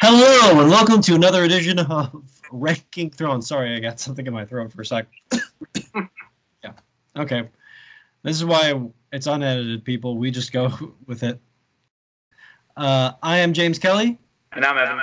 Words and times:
Hello 0.00 0.60
and 0.60 0.70
welcome 0.70 1.00
to 1.02 1.14
another 1.14 1.44
edition 1.44 1.78
of 1.78 2.22
Ranking 2.50 3.10
Thrones. 3.10 3.46
Sorry, 3.46 3.74
I 3.74 3.80
got 3.80 3.98
something 3.98 4.26
in 4.26 4.32
my 4.32 4.44
throat 4.44 4.72
for 4.72 4.82
a 4.82 4.86
sec. 4.86 5.06
yeah. 6.62 6.72
Okay. 7.16 7.48
This 8.22 8.36
is 8.36 8.44
why 8.44 8.80
it's 9.12 9.26
unedited, 9.26 9.84
people. 9.84 10.18
We 10.18 10.30
just 10.30 10.52
go 10.52 10.72
with 11.06 11.22
it. 11.22 11.40
Uh, 12.76 13.12
I 13.22 13.38
am 13.38 13.52
James 13.52 13.78
Kelly. 13.78 14.18
And 14.52 14.64
I'm 14.64 14.78
Evan. 14.78 15.00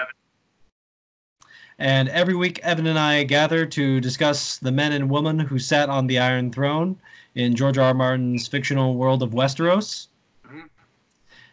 And 1.78 2.10
every 2.10 2.36
week, 2.36 2.60
Evan 2.60 2.88
and 2.88 3.00
I 3.00 3.24
gather 3.24 3.66
to 3.66 4.00
discuss 4.02 4.58
the 4.58 4.72
men 4.72 4.92
and 4.92 5.10
women 5.10 5.40
who 5.40 5.60
sat 5.60 5.90
on 5.90 6.08
the 6.08 6.20
Iron 6.20 6.52
Throne 6.52 6.98
in 7.36 7.56
George 7.56 7.78
R. 7.78 7.86
R. 7.86 7.94
Martin's 7.94 8.48
fictional 8.48 8.96
world 8.96 9.24
of 9.24 9.32
Westeros. 9.32 10.08
Mm-hmm. 10.46 10.60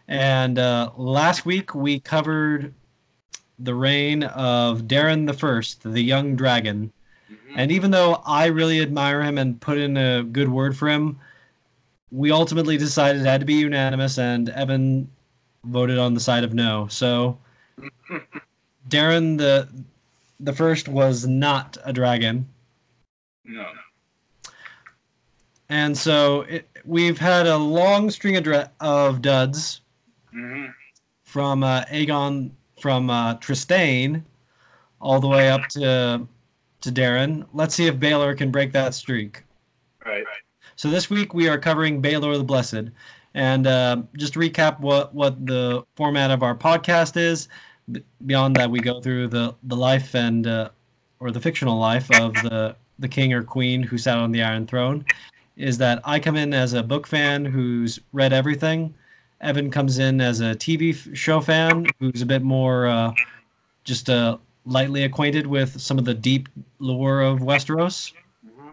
And 0.08 0.58
uh, 0.58 0.90
last 0.96 1.46
week, 1.46 1.74
we 1.74 2.00
covered 2.00 2.74
the 3.58 3.74
reign 3.74 4.22
of 4.24 4.82
Daeron 4.82 5.26
the 5.26 5.32
First, 5.32 5.82
the 5.82 6.02
young 6.02 6.36
dragon. 6.36 6.92
Mm-hmm. 7.30 7.58
And 7.58 7.72
even 7.72 7.90
though 7.90 8.22
I 8.26 8.46
really 8.46 8.80
admire 8.80 9.22
him 9.22 9.38
and 9.38 9.60
put 9.60 9.78
in 9.78 9.96
a 9.96 10.22
good 10.22 10.48
word 10.48 10.76
for 10.76 10.88
him, 10.88 11.18
we 12.10 12.30
ultimately 12.30 12.76
decided 12.76 13.22
it 13.22 13.26
had 13.26 13.40
to 13.40 13.46
be 13.46 13.54
unanimous, 13.54 14.18
and 14.18 14.48
Evan 14.50 15.10
voted 15.64 15.98
on 15.98 16.14
the 16.14 16.20
side 16.20 16.44
of 16.44 16.54
no. 16.54 16.86
So 16.88 17.38
Daeron 18.88 19.38
the 19.38 19.68
the 20.40 20.52
first 20.52 20.88
was 20.88 21.26
not 21.26 21.76
a 21.84 21.92
dragon. 21.92 22.46
No. 23.44 23.66
And 25.68 25.96
so 25.96 26.42
it, 26.42 26.68
we've 26.84 27.18
had 27.18 27.46
a 27.46 27.56
long 27.56 28.10
string 28.10 28.36
of, 28.36 28.44
dra- 28.44 28.70
of 28.80 29.22
duds 29.22 29.80
mm-hmm. 30.34 30.66
from 31.24 31.64
uh, 31.64 31.84
Aegon, 31.84 32.50
from 32.86 33.10
uh, 33.10 33.34
Trystane, 33.38 34.22
all 35.00 35.18
the 35.18 35.26
way 35.26 35.48
up 35.48 35.66
to 35.70 36.24
to 36.82 36.92
Daeron. 36.92 37.44
Let's 37.52 37.74
see 37.74 37.88
if 37.88 37.96
Baelor 37.96 38.38
can 38.38 38.52
break 38.52 38.70
that 38.74 38.94
streak. 38.94 39.42
Right. 40.04 40.22
So 40.76 40.88
this 40.88 41.10
week 41.10 41.34
we 41.34 41.48
are 41.48 41.58
covering 41.58 42.00
Baelor 42.00 42.38
the 42.38 42.44
Blessed, 42.44 42.92
and 43.34 43.66
uh, 43.66 44.02
just 44.16 44.34
to 44.34 44.38
recap 44.38 44.78
what 44.78 45.12
what 45.12 45.44
the 45.46 45.84
format 45.96 46.30
of 46.30 46.44
our 46.44 46.54
podcast 46.54 47.16
is 47.16 47.48
beyond 48.24 48.54
that, 48.54 48.70
we 48.70 48.78
go 48.78 49.00
through 49.00 49.26
the 49.26 49.52
the 49.64 49.76
life 49.76 50.14
and 50.14 50.46
uh, 50.46 50.68
or 51.18 51.32
the 51.32 51.40
fictional 51.40 51.80
life 51.80 52.08
of 52.12 52.34
the 52.34 52.76
the 53.00 53.08
king 53.08 53.32
or 53.32 53.42
queen 53.42 53.82
who 53.82 53.98
sat 53.98 54.16
on 54.16 54.30
the 54.30 54.44
Iron 54.44 54.64
Throne. 54.64 55.04
Is 55.56 55.76
that 55.78 56.00
I 56.04 56.20
come 56.20 56.36
in 56.36 56.54
as 56.54 56.74
a 56.74 56.84
book 56.84 57.08
fan 57.08 57.44
who's 57.44 57.98
read 58.12 58.32
everything. 58.32 58.94
Evan 59.40 59.70
comes 59.70 59.98
in 59.98 60.20
as 60.20 60.40
a 60.40 60.54
TV 60.54 61.14
show 61.14 61.40
fan 61.40 61.86
who's 62.00 62.22
a 62.22 62.26
bit 62.26 62.42
more 62.42 62.86
uh, 62.86 63.12
just 63.84 64.08
uh, 64.08 64.38
lightly 64.64 65.04
acquainted 65.04 65.46
with 65.46 65.80
some 65.80 65.98
of 65.98 66.04
the 66.04 66.14
deep 66.14 66.48
lore 66.78 67.20
of 67.20 67.40
Westeros. 67.40 68.12
Mm-hmm. 68.46 68.70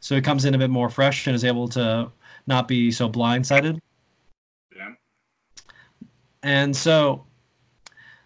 So 0.00 0.14
he 0.14 0.20
comes 0.20 0.44
in 0.44 0.54
a 0.54 0.58
bit 0.58 0.70
more 0.70 0.88
fresh 0.88 1.26
and 1.26 1.36
is 1.36 1.44
able 1.44 1.68
to 1.68 2.10
not 2.46 2.66
be 2.66 2.90
so 2.90 3.08
blindsided. 3.08 3.80
Yeah. 4.74 4.90
And 6.42 6.76
so 6.76 7.24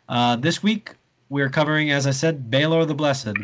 uh, 0.09 0.37
this 0.37 0.63
week, 0.63 0.95
we're 1.29 1.51
covering, 1.51 1.91
as 1.91 2.07
I 2.07 2.13
said, 2.13 2.51
Baelor 2.51 2.87
the 2.87 2.95
Blessed. 2.95 3.37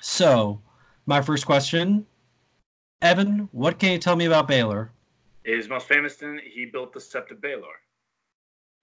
So, 0.00 0.60
my 1.06 1.20
first 1.22 1.46
question 1.46 2.06
Evan, 3.02 3.48
what 3.52 3.78
can 3.78 3.92
you 3.92 3.98
tell 3.98 4.16
me 4.16 4.26
about 4.26 4.48
Baelor? 4.48 4.90
His 5.44 5.68
most 5.68 5.88
famous 5.88 6.20
in 6.22 6.40
he 6.44 6.66
built 6.66 6.92
the 6.92 7.00
Sept 7.00 7.30
of 7.30 7.38
Baelor. 7.38 7.76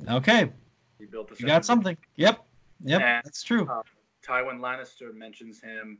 Okay. 0.09 0.51
He 0.99 1.05
built 1.05 1.29
the 1.29 1.35
You 1.39 1.47
got 1.47 1.65
something. 1.65 1.97
Yep. 2.15 2.43
Yep. 2.83 3.01
And, 3.01 3.25
that's 3.25 3.43
true. 3.43 3.67
Uh, 3.69 3.81
Tywin 4.25 4.59
Lannister 4.59 5.13
mentions 5.13 5.61
him 5.61 5.99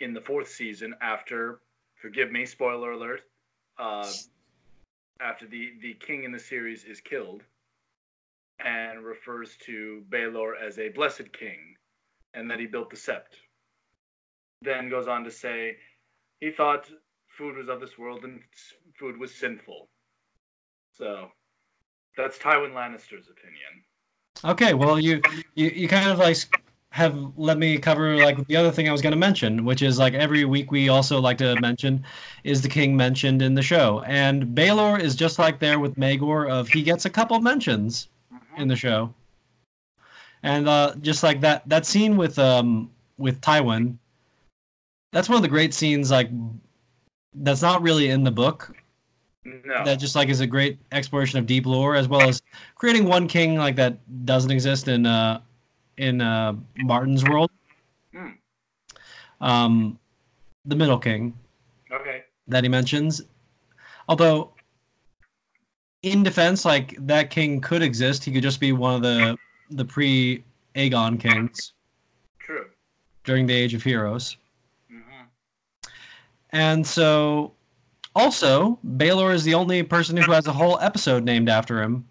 in 0.00 0.12
the 0.12 0.20
fourth 0.20 0.48
season 0.48 0.94
after, 1.00 1.60
forgive 1.96 2.30
me, 2.30 2.44
spoiler 2.46 2.92
alert, 2.92 3.22
uh, 3.78 4.10
after 5.20 5.46
the, 5.46 5.72
the 5.80 5.94
king 5.94 6.24
in 6.24 6.32
the 6.32 6.38
series 6.38 6.84
is 6.84 7.00
killed 7.00 7.42
and 8.64 9.04
refers 9.04 9.56
to 9.64 10.02
Baelor 10.10 10.52
as 10.60 10.78
a 10.78 10.90
blessed 10.90 11.32
king 11.32 11.76
and 12.34 12.50
that 12.50 12.60
he 12.60 12.66
built 12.66 12.90
the 12.90 12.96
sept. 12.96 13.38
Then 14.62 14.88
goes 14.88 15.08
on 15.08 15.24
to 15.24 15.30
say 15.30 15.76
he 16.40 16.50
thought 16.50 16.90
food 17.36 17.56
was 17.56 17.68
of 17.68 17.80
this 17.80 17.98
world 17.98 18.24
and 18.24 18.40
food 18.98 19.18
was 19.18 19.34
sinful. 19.34 19.88
So 20.96 21.28
that's 22.16 22.38
Tywin 22.38 22.72
Lannister's 22.72 23.28
opinion. 23.28 23.84
Okay, 24.44 24.74
well 24.74 24.98
you 24.98 25.20
you, 25.54 25.68
you 25.70 25.88
kind 25.88 26.08
of 26.08 26.18
like 26.18 26.36
have 26.90 27.32
let 27.36 27.58
me 27.58 27.76
cover 27.76 28.16
like 28.16 28.46
the 28.46 28.56
other 28.56 28.70
thing 28.70 28.88
I 28.88 28.92
was 28.92 29.02
going 29.02 29.12
to 29.12 29.18
mention, 29.18 29.64
which 29.64 29.82
is 29.82 29.98
like 29.98 30.14
every 30.14 30.44
week 30.44 30.70
we 30.70 30.88
also 30.88 31.20
like 31.20 31.38
to 31.38 31.60
mention 31.60 32.04
is 32.44 32.62
the 32.62 32.68
king 32.68 32.96
mentioned 32.96 33.42
in 33.42 33.54
the 33.54 33.62
show, 33.62 34.02
and 34.06 34.56
Baelor 34.56 35.00
is 35.00 35.16
just 35.16 35.38
like 35.40 35.58
there 35.58 35.80
with 35.80 35.96
Maegor 35.96 36.48
of 36.48 36.68
he 36.68 36.82
gets 36.82 37.04
a 37.04 37.10
couple 37.10 37.40
mentions 37.40 38.08
in 38.56 38.68
the 38.68 38.76
show. 38.76 39.12
And 40.44 40.68
uh, 40.68 40.94
just 41.00 41.24
like 41.24 41.40
that 41.40 41.68
that 41.68 41.84
scene 41.84 42.16
with 42.16 42.38
um 42.38 42.90
with 43.18 43.40
Tywin, 43.40 43.98
that's 45.10 45.28
one 45.28 45.36
of 45.36 45.42
the 45.42 45.48
great 45.48 45.74
scenes 45.74 46.12
like 46.12 46.28
that's 47.34 47.62
not 47.62 47.82
really 47.82 48.10
in 48.10 48.22
the 48.22 48.30
book. 48.30 48.76
No. 49.44 49.84
That 49.84 49.96
just 49.96 50.14
like 50.14 50.28
is 50.28 50.40
a 50.40 50.46
great 50.46 50.78
exploration 50.92 51.38
of 51.38 51.46
deep 51.46 51.66
lore 51.66 51.96
as 51.96 52.08
well 52.08 52.22
as 52.22 52.40
creating 52.76 53.04
one 53.04 53.28
king 53.28 53.56
like 53.56 53.76
that 53.76 53.98
doesn't 54.24 54.50
exist 54.50 54.88
in 54.88 55.04
uh 55.04 55.40
in 55.98 56.20
uh 56.20 56.54
Martin's 56.78 57.24
world. 57.24 57.50
Mm. 58.14 58.34
Um 59.40 59.98
the 60.64 60.76
middle 60.76 60.98
king. 60.98 61.34
Okay. 61.92 62.24
That 62.48 62.64
he 62.64 62.70
mentions. 62.70 63.20
Although 64.08 64.54
in 66.04 66.22
defense, 66.22 66.64
like 66.64 66.94
that 67.06 67.30
king 67.30 67.60
could 67.60 67.82
exist. 67.82 68.24
He 68.24 68.32
could 68.32 68.42
just 68.42 68.60
be 68.60 68.72
one 68.72 68.94
of 68.94 69.02
the 69.02 69.36
the 69.70 69.84
pre 69.84 70.44
Aegon 70.74 71.18
kings. 71.18 71.72
True. 72.38 72.66
During 73.24 73.46
the 73.46 73.54
Age 73.54 73.74
of 73.74 73.82
Heroes. 73.82 74.36
Mm-hmm. 74.92 75.24
And 76.50 76.86
so, 76.86 77.52
also, 78.14 78.78
Baelor 78.96 79.34
is 79.34 79.44
the 79.44 79.54
only 79.54 79.82
person 79.82 80.16
who 80.16 80.30
has 80.32 80.46
a 80.46 80.52
whole 80.52 80.78
episode 80.80 81.24
named 81.24 81.48
after 81.48 81.82
him, 81.82 82.06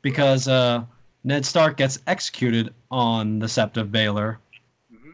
because 0.00 0.46
uh, 0.48 0.84
Ned 1.24 1.44
Stark 1.44 1.76
gets 1.76 1.98
executed 2.06 2.72
on 2.90 3.38
the 3.38 3.46
Sept 3.46 3.76
of 3.76 3.88
Baelor. 3.88 4.36
Mm-hmm. 4.92 5.10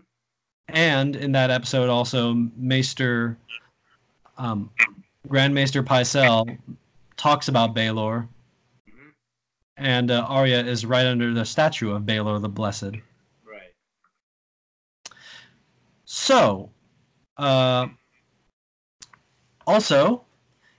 And 0.68 1.16
in 1.16 1.32
that 1.32 1.50
episode, 1.50 1.88
also 1.88 2.34
Maester, 2.56 3.38
um, 4.36 4.70
Grand 5.26 5.54
Maester 5.54 5.82
Pycelle 5.82 6.58
talks 7.16 7.48
about 7.48 7.74
Baelor, 7.74 8.28
mm-hmm. 8.88 9.08
and 9.78 10.10
uh, 10.10 10.26
Arya 10.28 10.64
is 10.64 10.84
right 10.84 11.06
under 11.06 11.32
the 11.32 11.44
statue 11.44 11.92
of 11.92 12.02
Baelor 12.02 12.40
the 12.40 12.48
Blessed. 12.48 12.96
Right. 13.44 13.72
So, 16.04 16.70
uh, 17.38 17.88
also, 19.68 20.24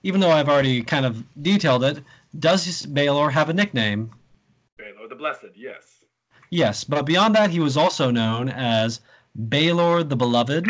even 0.02 0.20
though 0.20 0.30
I've 0.30 0.48
already 0.48 0.82
kind 0.82 1.06
of 1.06 1.24
detailed 1.42 1.84
it, 1.84 2.02
does 2.38 2.86
Baelor 2.86 3.30
have 3.30 3.48
a 3.48 3.54
nickname? 3.54 4.10
Baelor 4.78 5.08
the 5.08 5.14
Blessed, 5.14 5.54
yes. 5.54 6.04
Yes, 6.50 6.82
but 6.82 7.06
beyond 7.06 7.34
that, 7.36 7.50
he 7.50 7.60
was 7.60 7.76
also 7.76 8.10
known 8.10 8.48
as 8.48 9.00
Baelor 9.48 10.06
the 10.06 10.16
Beloved. 10.16 10.66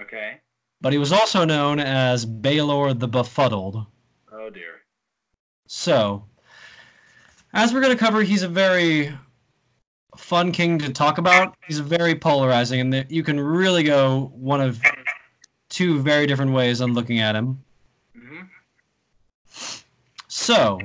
Okay. 0.00 0.40
But 0.80 0.92
he 0.92 0.98
was 0.98 1.12
also 1.12 1.44
known 1.44 1.78
as 1.78 2.26
Baelor 2.26 2.98
the 2.98 3.08
Befuddled. 3.08 3.86
Oh 4.32 4.50
dear. 4.50 4.82
So, 5.68 6.24
as 7.52 7.72
we're 7.72 7.80
going 7.80 7.96
to 7.96 8.04
cover, 8.04 8.22
he's 8.22 8.42
a 8.42 8.48
very 8.48 9.16
fun 10.16 10.50
king 10.50 10.78
to 10.80 10.92
talk 10.92 11.18
about. 11.18 11.56
He's 11.66 11.78
very 11.78 12.16
polarizing, 12.16 12.80
and 12.80 13.06
you 13.08 13.22
can 13.22 13.38
really 13.38 13.84
go 13.84 14.32
one 14.34 14.60
of 14.60 14.82
two 15.74 16.00
very 16.00 16.24
different 16.26 16.52
ways 16.52 16.80
on 16.80 16.94
looking 16.94 17.18
at 17.18 17.34
him. 17.34 17.60
Mm-hmm. 18.16 18.42
So, 20.28 20.78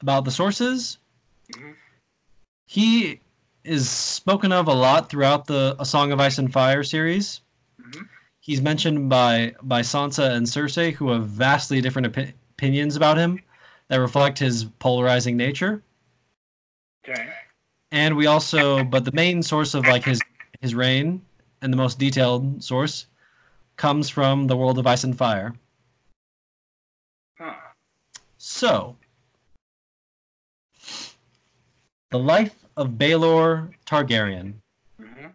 about 0.00 0.24
the 0.24 0.30
sources, 0.30 0.96
mm-hmm. 1.52 1.72
he 2.66 3.20
is 3.64 3.90
spoken 3.90 4.52
of 4.52 4.68
a 4.68 4.72
lot 4.72 5.10
throughout 5.10 5.46
the 5.46 5.76
A 5.78 5.84
Song 5.84 6.12
of 6.12 6.20
Ice 6.20 6.38
and 6.38 6.50
Fire 6.50 6.82
series. 6.82 7.42
Mm-hmm. 7.78 8.04
He's 8.40 8.62
mentioned 8.62 9.10
by 9.10 9.54
by 9.62 9.82
Sansa 9.82 10.30
and 10.30 10.46
Cersei, 10.46 10.94
who 10.94 11.10
have 11.10 11.26
vastly 11.26 11.82
different 11.82 12.10
opi- 12.10 12.32
opinions 12.56 12.96
about 12.96 13.18
him 13.18 13.38
that 13.88 13.98
reflect 13.98 14.38
his 14.38 14.64
polarizing 14.78 15.36
nature. 15.36 15.82
Okay. 17.06 17.28
And 17.92 18.16
we 18.16 18.26
also, 18.26 18.82
but 18.84 19.04
the 19.04 19.12
main 19.12 19.42
source 19.42 19.74
of 19.74 19.86
like 19.86 20.04
his 20.04 20.22
his 20.62 20.74
reign 20.74 21.20
and 21.60 21.70
the 21.70 21.76
most 21.76 21.98
detailed 21.98 22.64
source 22.64 23.06
comes 23.80 24.10
from 24.10 24.46
the 24.46 24.56
world 24.58 24.78
of 24.78 24.86
ice 24.86 25.04
and 25.04 25.16
fire. 25.16 25.54
Huh. 27.38 27.54
So, 28.36 28.94
The 32.10 32.18
life 32.18 32.66
of 32.76 32.98
Baelor 32.98 33.72
Targaryen. 33.86 34.52
hmm 34.98 35.28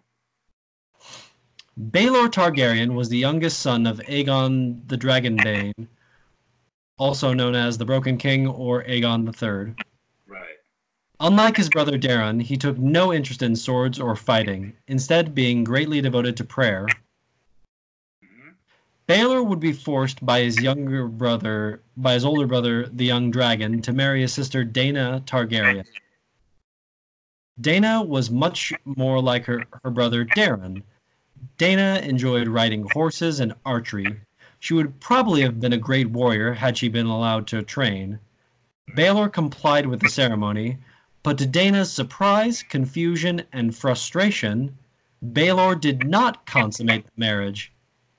Baelor 1.89 2.29
Targaryen 2.29 2.93
was 2.93 3.09
the 3.09 3.17
youngest 3.17 3.61
son 3.61 3.87
of 3.87 3.97
Aegon 4.01 4.87
the 4.87 4.97
Dragonbane, 4.97 5.87
also 6.99 7.33
known 7.33 7.55
as 7.55 7.79
the 7.79 7.85
Broken 7.85 8.15
King 8.15 8.47
or 8.47 8.83
Aegon 8.83 9.25
III. 9.25 9.73
Right. 10.27 10.59
Unlike 11.19 11.57
his 11.57 11.69
brother 11.69 11.97
Daeron, 11.97 12.43
he 12.43 12.57
took 12.57 12.77
no 12.77 13.11
interest 13.11 13.41
in 13.41 13.55
swords 13.55 13.99
or 13.99 14.15
fighting, 14.15 14.73
instead 14.87 15.33
being 15.33 15.63
greatly 15.63 15.99
devoted 15.99 16.37
to 16.37 16.43
prayer. 16.43 16.87
Baelor 19.07 19.43
would 19.45 19.59
be 19.59 19.71
forced 19.71 20.25
by 20.25 20.41
his 20.41 20.63
younger 20.63 21.07
brother, 21.07 21.81
by 21.95 22.13
his 22.13 22.25
older 22.25 22.47
brother, 22.47 22.87
the 22.87 23.05
young 23.05 23.29
dragon, 23.29 23.79
to 23.83 23.93
marry 23.93 24.21
his 24.21 24.33
sister 24.33 24.65
Daena 24.65 25.23
Targaryen. 25.25 25.85
Daena 27.61 28.05
was 28.05 28.31
much 28.31 28.73
more 28.83 29.21
like 29.21 29.45
her, 29.45 29.67
her 29.83 29.91
brother 29.91 30.25
Daeron. 30.25 30.81
Daena 31.59 32.01
enjoyed 32.01 32.47
riding 32.47 32.83
horses 32.83 33.39
and 33.39 33.53
archery. 33.63 34.19
She 34.59 34.73
would 34.73 34.99
probably 34.99 35.41
have 35.43 35.59
been 35.59 35.73
a 35.73 35.77
great 35.77 36.09
warrior 36.09 36.53
had 36.53 36.75
she 36.75 36.89
been 36.89 37.05
allowed 37.05 37.45
to 37.47 37.61
train. 37.61 38.19
Baelor 38.95 39.31
complied 39.31 39.85
with 39.85 39.99
the 39.99 40.09
ceremony, 40.09 40.79
but 41.21 41.37
to 41.37 41.45
Daena's 41.45 41.91
surprise, 41.91 42.63
confusion, 42.63 43.43
and 43.53 43.75
frustration, 43.75 44.75
Baelor 45.23 45.79
did 45.79 46.03
not 46.03 46.47
consummate 46.47 47.05
the 47.05 47.11
marriage. 47.15 47.71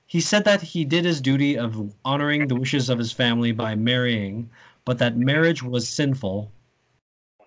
He 0.07 0.21
said 0.21 0.45
that 0.45 0.61
he 0.61 0.85
did 0.85 1.03
his 1.03 1.19
duty 1.19 1.57
of 1.57 1.93
honoring 2.05 2.47
the 2.47 2.55
wishes 2.55 2.89
of 2.89 2.97
his 2.97 3.11
family 3.11 3.51
by 3.51 3.75
marrying, 3.75 4.49
but 4.85 4.97
that 4.99 5.17
marriage 5.17 5.61
was 5.61 5.87
sinful. 5.87 6.49
Wow. 7.37 7.45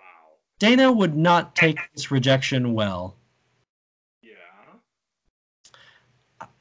Daena 0.60 0.94
would 0.94 1.16
not 1.16 1.56
take 1.56 1.78
this 1.94 2.10
rejection 2.10 2.74
well. 2.74 3.16
Yeah. 4.22 4.32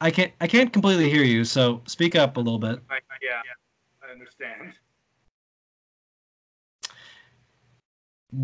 I 0.00 0.10
can't 0.10 0.32
I 0.40 0.46
can't 0.46 0.72
completely 0.72 1.10
hear 1.10 1.22
you, 1.22 1.44
so 1.44 1.82
speak 1.86 2.16
up 2.16 2.38
a 2.38 2.40
little 2.40 2.58
bit. 2.58 2.80
I, 2.88 3.00
yeah. 3.20 3.42
I 4.02 4.10
understand. 4.10 4.72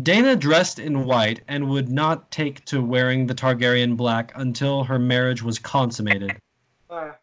Daena 0.03 0.37
dressed 0.37 0.77
in 0.77 1.05
white 1.05 1.41
and 1.47 1.69
would 1.69 1.89
not 1.89 2.29
take 2.29 2.63
to 2.65 2.83
wearing 2.83 3.25
the 3.25 3.33
Targaryen 3.33 3.97
black 3.97 4.31
until 4.35 4.83
her 4.83 4.99
marriage 4.99 5.41
was 5.41 5.57
consummated. 5.57 6.37
Uh, 6.89 7.13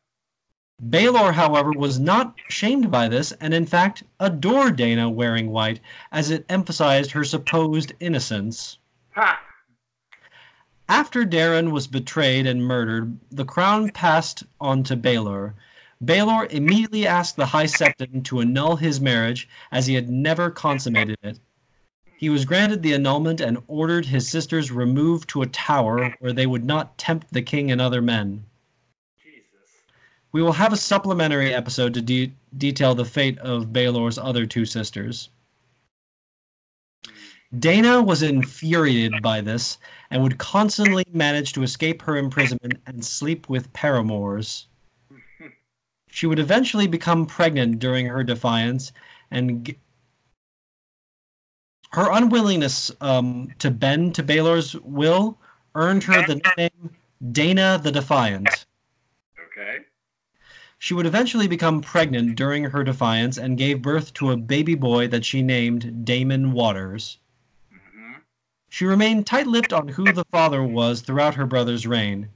Baelor, 0.83 1.35
however, 1.35 1.71
was 1.71 2.01
not 2.01 2.35
shamed 2.49 2.91
by 2.91 3.07
this 3.07 3.31
and 3.41 3.55
in 3.55 3.65
fact 3.65 4.03
adored 4.19 4.77
Daena 4.77 5.09
wearing 5.09 5.51
white 5.51 5.79
as 6.11 6.31
it 6.31 6.45
emphasized 6.49 7.13
her 7.13 7.23
supposed 7.23 7.93
innocence. 8.01 8.79
ha. 9.13 9.41
After 10.89 11.25
Daeron 11.25 11.71
was 11.71 11.87
betrayed 11.87 12.45
and 12.45 12.65
murdered, 12.65 13.17
the 13.31 13.45
crown 13.45 13.91
passed 13.91 14.43
on 14.61 14.83
to 14.83 14.97
Baelor. 14.97 15.55
Baelor 16.05 16.51
immediately 16.51 17.07
asked 17.07 17.37
the 17.37 17.47
High 17.47 17.67
Septon 17.67 18.25
to 18.25 18.41
annul 18.41 18.75
his 18.75 19.01
marriage 19.01 19.49
as 19.71 19.87
he 19.87 19.95
had 19.95 20.11
never 20.11 20.51
consummated 20.51 21.19
it. 21.23 21.39
He 22.17 22.29
was 22.29 22.45
granted 22.45 22.83
the 22.83 22.95
annulment 22.95 23.41
and 23.41 23.59
ordered 23.69 24.07
his 24.07 24.29
sisters 24.29 24.73
removed 24.73 25.29
to 25.31 25.43
a 25.43 25.47
tower 25.47 26.17
where 26.19 26.33
they 26.33 26.47
would 26.47 26.65
not 26.65 26.99
tempt 26.99 27.33
the 27.33 27.43
king 27.43 27.71
and 27.71 27.81
other 27.81 28.03
men. 28.03 28.45
We 30.35 30.43
will 30.43 30.53
have 30.55 30.73
a 30.73 30.77
supplementary 30.77 31.55
episode 31.55 31.95
to 31.95 32.03
de- 32.03 32.33
detail 32.59 32.97
the 32.97 33.05
fate 33.05 33.39
of 33.39 33.73
Baelor's 33.73 34.19
other 34.19 34.47
two 34.47 34.65
sisters. 34.65 35.29
Daena 37.57 38.05
was 38.05 38.21
infuriated 38.21 39.23
by 39.23 39.41
this 39.41 39.79
and 40.11 40.25
would 40.25 40.39
constantly 40.39 41.05
manage 41.13 41.53
to 41.53 41.63
escape 41.63 42.03
her 42.03 42.17
imprisonment 42.17 42.81
and 42.85 43.05
sleep 43.05 43.49
with 43.49 43.73
paramours. 43.75 44.67
She 46.11 46.27
would 46.27 46.41
eventually 46.41 46.89
become 46.89 47.27
pregnant 47.27 47.79
during 47.79 48.07
her 48.07 48.25
defiance, 48.25 48.91
and 49.31 49.65
g- 49.65 49.79
her 51.93 52.11
unwillingness 52.11 52.91
um, 53.01 53.55
to 53.61 53.71
bend 53.71 54.17
to 54.17 54.25
Baelor's 54.25 54.75
will 54.81 55.39
earned 55.77 56.03
her 56.03 56.27
the 56.27 56.35
nickname 56.35 56.97
Daena 57.23 57.81
the 57.81 57.93
Defiant. 57.93 58.67
She 60.85 60.93
would 60.93 61.07
eventually 61.07 61.49
become 61.49 61.81
pregnant 61.81 62.37
during 62.37 62.65
her 62.65 62.85
defiance 62.85 63.39
and 63.39 63.57
gave 63.57 63.81
birth 63.81 64.13
to 64.13 64.31
a 64.31 64.37
baby 64.37 64.75
boy 64.75 65.09
that 65.09 65.25
she 65.25 65.41
named 65.41 66.05
Daemon 66.05 66.53
Waters. 66.53 67.17
hmm 67.73 68.19
She 68.69 68.85
remained 68.85 69.27
tight 69.27 69.47
lipped 69.47 69.73
on 69.73 69.89
who 69.89 70.13
the 70.13 70.27
father 70.27 70.63
was 70.63 71.01
throughout 71.01 71.37
her 71.37 71.47
brother's 71.47 71.87
reign. 71.87 72.29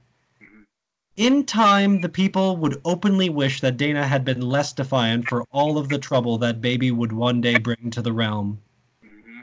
In 1.14 1.44
time, 1.44 2.00
the 2.00 2.08
people 2.08 2.56
would 2.56 2.80
openly 2.86 3.28
wish 3.28 3.60
that 3.60 3.76
Daena 3.76 4.08
had 4.08 4.24
been 4.24 4.40
less 4.40 4.72
defiant 4.72 5.28
for 5.28 5.44
all 5.50 5.76
of 5.76 5.90
the 5.90 5.98
trouble 5.98 6.38
that 6.38 6.62
baby 6.62 6.90
would 6.90 7.12
one 7.12 7.42
day 7.42 7.58
bring 7.58 7.90
to 7.90 8.00
the 8.00 8.14
realm. 8.14 8.62
hmm 9.02 9.42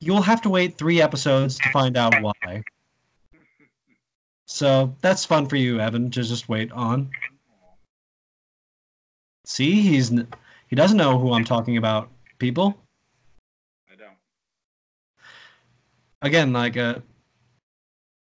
You'll 0.00 0.22
have 0.22 0.40
to 0.40 0.48
wait 0.48 0.78
three 0.78 1.02
episodes 1.02 1.60
to 1.60 1.68
find 1.68 1.94
out 1.98 2.18
why. 2.18 2.64
So 4.46 4.96
that's 5.02 5.26
fun 5.26 5.44
for 5.46 5.56
you, 5.56 5.78
Evan, 5.78 6.10
to 6.12 6.22
just 6.22 6.48
wait 6.48 6.72
on. 6.72 7.10
See, 9.46 9.80
he's 9.80 10.10
he 10.66 10.74
doesn't 10.74 10.98
know 10.98 11.18
who 11.18 11.32
I'm 11.32 11.44
talking 11.44 11.76
about. 11.76 12.10
People, 12.38 12.76
I 13.90 13.94
don't. 13.94 14.18
again, 16.20 16.52
like 16.52 16.76
uh, 16.76 16.96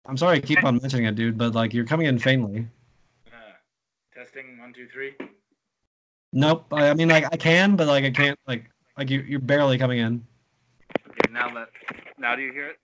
I'm 0.06 0.16
sorry 0.16 0.38
I 0.38 0.40
keep 0.40 0.64
on 0.64 0.78
mentioning 0.80 1.04
it, 1.04 1.14
dude, 1.14 1.36
but 1.36 1.54
like 1.54 1.74
you're 1.74 1.84
coming 1.84 2.06
in 2.06 2.18
faintly. 2.18 2.66
Uh, 3.28 3.52
testing 4.14 4.58
one, 4.58 4.72
two, 4.72 4.88
three. 4.88 5.12
Nope. 6.32 6.64
I, 6.72 6.88
I 6.88 6.94
mean, 6.94 7.10
like 7.10 7.26
I 7.30 7.36
can, 7.36 7.76
but 7.76 7.86
like 7.86 8.04
I 8.04 8.10
can't. 8.10 8.38
Like 8.46 8.70
like 8.96 9.10
you 9.10 9.20
you're 9.20 9.38
barely 9.38 9.76
coming 9.76 9.98
in. 9.98 10.24
Okay, 11.10 11.30
now 11.30 11.54
let. 11.54 11.68
Now 12.16 12.34
do 12.34 12.42
you 12.42 12.52
hear 12.52 12.68
it? 12.68 12.78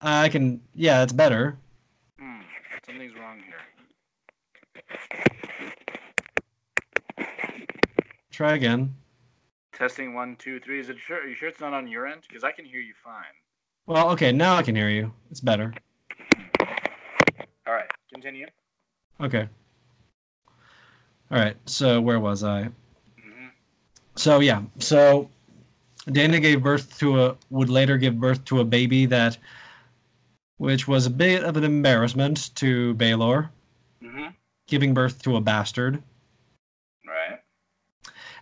I 0.00 0.30
can. 0.30 0.62
Yeah, 0.74 1.02
it's 1.02 1.12
better. 1.12 1.58
Hmm. 2.18 2.40
Something's 2.86 3.14
wrong 3.16 3.36
here. 3.46 3.60
Try 8.40 8.54
again. 8.54 8.94
Testing 9.74 10.14
one, 10.14 10.34
two, 10.36 10.60
three. 10.60 10.80
Is 10.80 10.88
it 10.88 10.96
sure? 10.98 11.18
Are 11.18 11.26
you 11.28 11.34
sure 11.34 11.50
it's 11.50 11.60
not 11.60 11.74
on 11.74 11.86
your 11.86 12.06
end? 12.06 12.22
Because 12.26 12.42
I 12.42 12.52
can 12.52 12.64
hear 12.64 12.80
you 12.80 12.94
fine. 13.04 13.36
Well, 13.84 14.08
okay, 14.12 14.32
now 14.32 14.56
I 14.56 14.62
can 14.62 14.74
hear 14.74 14.88
you. 14.88 15.12
It's 15.30 15.42
better. 15.42 15.74
All 17.66 17.74
right. 17.74 17.90
Continue. 18.10 18.46
Okay. 19.20 19.46
All 21.30 21.38
right. 21.38 21.54
So 21.66 22.00
where 22.00 22.18
was 22.18 22.42
I? 22.42 22.62
hmm 23.22 23.48
So 24.16 24.40
yeah. 24.40 24.62
So 24.78 25.28
Daena 26.06 26.40
gave 26.40 26.62
birth 26.62 26.98
to 27.00 27.22
a 27.22 27.36
would 27.50 27.68
later 27.68 27.98
give 27.98 28.18
birth 28.18 28.42
to 28.46 28.60
a 28.60 28.64
baby 28.64 29.04
that, 29.04 29.36
which 30.56 30.88
was 30.88 31.04
a 31.04 31.10
bit 31.10 31.44
of 31.44 31.58
an 31.58 31.64
embarrassment 31.64 32.54
to 32.54 32.94
Baelor, 32.94 33.50
hmm 34.02 34.28
giving 34.66 34.94
birth 34.94 35.20
to 35.24 35.36
a 35.36 35.42
bastard. 35.42 36.02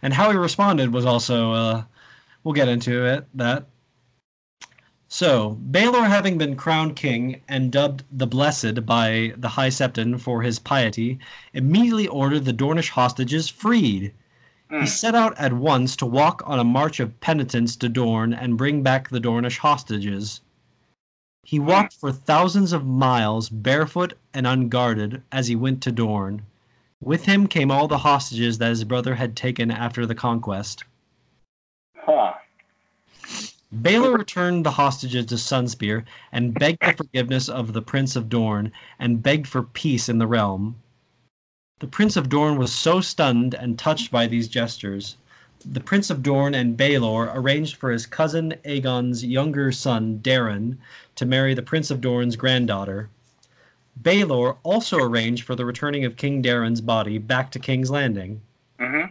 And 0.02 0.14
how 0.14 0.31
he 0.31 0.37
responded 0.37 0.93
was 0.93 1.05
also 1.05 1.52
uh, 1.52 1.85
we'll 2.45 2.55
get 2.55 2.69
into 2.69 3.05
it 3.05 3.26
that. 3.35 3.67
So 5.09 5.59
Baelor 5.71 6.07
having 6.07 6.37
been 6.38 6.55
crowned 6.55 6.95
king 6.95 7.40
and 7.49 7.73
dubbed 7.73 8.05
the 8.12 8.26
blessed 8.26 8.85
by 8.85 9.33
the 9.37 9.49
high 9.49 9.71
septon 9.71 10.21
for 10.21 10.43
his 10.43 10.59
piety 10.59 11.19
immediately 11.55 12.07
ordered 12.07 12.45
the 12.45 12.52
dornish 12.52 12.90
hostages 12.90 13.49
freed. 13.49 14.12
He 14.69 14.85
Mm. 14.85 14.88
set 14.88 15.14
out 15.14 15.37
at 15.38 15.55
once 15.55 15.97
to 15.97 16.07
walk 16.07 16.43
on 16.45 16.59
a 16.59 16.64
march 16.64 17.00
of 17.00 17.19
penitence 17.21 17.75
to 17.76 17.88
dorne 17.88 18.35
and 18.35 18.59
bring 18.59 18.83
back 18.83 19.09
the 19.09 19.21
dornish 19.21 19.59
hostages. 19.59 20.43
He 21.43 21.59
walked 21.59 21.95
for 21.95 22.12
thousands 22.12 22.75
of 22.75 22.85
miles 22.87 23.49
barefoot 23.49 24.12
and 24.35 24.47
unguarded 24.47 25.23
as 25.33 25.49
he 25.49 25.57
went 25.57 25.83
to 25.85 25.90
dorne 25.90 26.43
with 27.00 27.25
him 27.25 27.47
came 27.47 27.71
all 27.71 27.88
the 27.88 27.99
hostages 27.99 28.59
that 28.59 28.69
his 28.69 28.85
brother 28.85 29.14
had 29.14 29.37
taken 29.37 29.71
after 29.71 30.05
the 30.05 30.14
conquest. 30.14 30.85
Huh. 31.97 32.35
Baelor 33.73 34.19
returned 34.19 34.64
the 34.64 34.73
hostages 34.73 35.26
to 35.26 35.37
Sunspear 35.37 36.05
and 36.33 36.55
begged 36.55 36.85
the 36.85 36.95
forgiveness 36.95 37.49
of 37.49 37.73
the 37.73 37.83
Prince 37.83 38.17
of 38.17 38.28
Dorne 38.28 38.73
and 38.99 39.23
begged 39.23 39.47
for 39.47 39.62
peace 39.62 40.09
in 40.09 40.19
the 40.19 40.26
realm. 40.26 40.76
The 41.81 41.87
Prince 41.87 42.17
of 42.17 42.28
Dorne 42.28 42.59
was 42.59 42.73
so 42.73 43.00
stunned 43.00 43.55
and 43.55 43.78
touched 43.78 44.11
by 44.11 44.26
these 44.26 44.49
gestures. 44.49 45.17
The 45.64 45.81
Prince 45.81 46.11
of 46.11 46.23
Dorne 46.23 46.55
and 46.55 46.76
Baelor 46.76 47.31
arranged 47.35 47.76
for 47.76 47.90
his 47.90 48.07
cousin 48.07 48.55
Aegon's 48.64 49.25
younger 49.25 49.71
son, 49.71 50.19
Daeron, 50.23 50.78
to 51.14 51.26
marry 51.26 51.55
the 51.55 51.62
Prince 51.62 51.90
of 51.90 52.00
Dorne's 52.00 52.37
granddaughter. 52.37 53.11
Baelor 54.02 54.59
also 54.62 54.99
arranged 54.99 55.45
for 55.45 55.55
the 55.55 55.64
returning 55.64 56.05
of 56.05 56.17
King 56.17 56.43
Daeron's 56.43 56.81
body 56.81 57.19
back 57.19 57.50
to 57.52 57.59
King's 57.59 57.90
Landing. 57.90 58.40
hmm 58.78 59.07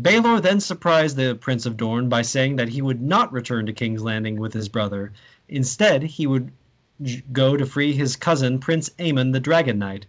Baelor 0.00 0.40
then 0.40 0.60
surprised 0.60 1.16
the 1.16 1.34
Prince 1.34 1.66
of 1.66 1.76
Dorne 1.76 2.08
by 2.08 2.22
saying 2.22 2.56
that 2.56 2.68
he 2.68 2.82
would 2.82 3.00
not 3.02 3.32
return 3.32 3.66
to 3.66 3.72
King's 3.72 4.02
Landing 4.02 4.38
with 4.38 4.52
his 4.52 4.68
brother. 4.68 5.12
Instead, 5.48 6.02
he 6.02 6.26
would 6.26 6.52
go 7.32 7.56
to 7.56 7.66
free 7.66 7.92
his 7.92 8.14
cousin, 8.14 8.58
Prince 8.58 8.90
Aemon 8.98 9.32
the 9.32 9.40
Dragon 9.40 9.78
Knight. 9.78 10.06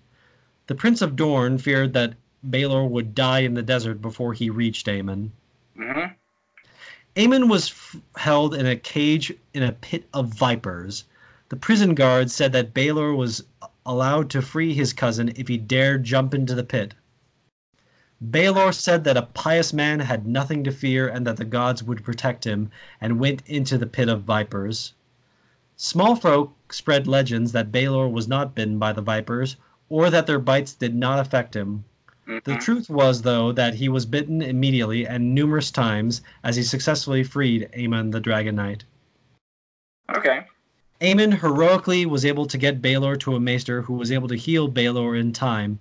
The 0.67 0.75
Prince 0.75 1.01
of 1.01 1.15
Dorne 1.15 1.57
feared 1.57 1.93
that 1.93 2.13
Baelor 2.47 2.87
would 2.87 3.15
die 3.15 3.39
in 3.39 3.53
the 3.53 3.63
desert 3.63 4.01
before 4.01 4.33
he 4.33 4.49
reached 4.49 4.87
Aemon. 4.87 5.31
Mm-hmm. 5.77 6.13
Aemon 7.15 7.49
was 7.49 7.69
f- 7.69 7.95
held 8.15 8.53
in 8.53 8.65
a 8.65 8.75
cage 8.75 9.33
in 9.53 9.63
a 9.63 9.71
pit 9.71 10.05
of 10.13 10.27
vipers. 10.27 11.05
The 11.49 11.55
prison 11.55 11.95
guard 11.95 12.29
said 12.29 12.51
that 12.53 12.73
Baelor 12.73 13.15
was 13.15 13.43
allowed 13.89 14.29
to 14.29 14.39
free 14.39 14.75
his 14.75 14.93
cousin 14.93 15.33
if 15.35 15.47
he 15.47 15.57
dared 15.57 16.03
jump 16.03 16.35
into 16.35 16.53
the 16.53 16.63
pit. 16.63 16.93
Baelor 18.23 18.71
said 18.71 19.03
that 19.03 19.17
a 19.17 19.23
pious 19.33 19.73
man 19.73 20.01
had 20.01 20.27
nothing 20.27 20.63
to 20.63 20.71
fear 20.71 21.07
and 21.07 21.25
that 21.25 21.37
the 21.37 21.45
gods 21.45 21.81
would 21.81 22.03
protect 22.03 22.45
him, 22.45 22.69
and 23.01 23.19
went 23.19 23.41
into 23.47 23.79
the 23.79 23.87
pit 23.87 24.07
of 24.07 24.21
vipers. 24.21 24.93
Small 25.75 26.15
folk 26.15 26.71
spread 26.71 27.07
legends 27.07 27.51
that 27.53 27.71
Baelor 27.71 28.11
was 28.11 28.27
not 28.27 28.53
bitten 28.53 28.77
by 28.77 28.93
the 28.93 29.01
vipers, 29.01 29.55
or 29.89 30.11
that 30.11 30.27
their 30.27 30.37
bites 30.37 30.73
did 30.73 30.93
not 30.93 31.17
affect 31.17 31.55
him. 31.55 31.83
The 32.27 32.41
Mhm. 32.41 32.59
truth 32.59 32.89
was, 32.91 33.23
though, 33.23 33.51
that 33.53 33.73
he 33.73 33.89
was 33.89 34.05
bitten 34.05 34.43
immediately 34.43 35.07
and 35.07 35.33
numerous 35.33 35.71
times 35.71 36.21
as 36.43 36.57
he 36.57 36.61
successfully 36.61 37.23
freed 37.23 37.67
Aemon 37.73 38.11
the 38.11 38.19
Dragon 38.19 38.55
Knight. 38.57 38.83
Okay. 40.15 40.45
Aemon 41.01 41.39
heroically 41.39 42.05
was 42.05 42.25
able 42.25 42.45
to 42.45 42.57
get 42.57 42.81
Baelor 42.81 43.17
to 43.21 43.33
a 43.33 43.39
maester 43.39 43.83
who 43.83 43.93
was 43.93 44.11
able 44.11 44.27
to 44.27 44.35
heal 44.35 44.67
Baelor 44.67 45.17
in 45.17 45.31
time. 45.31 45.79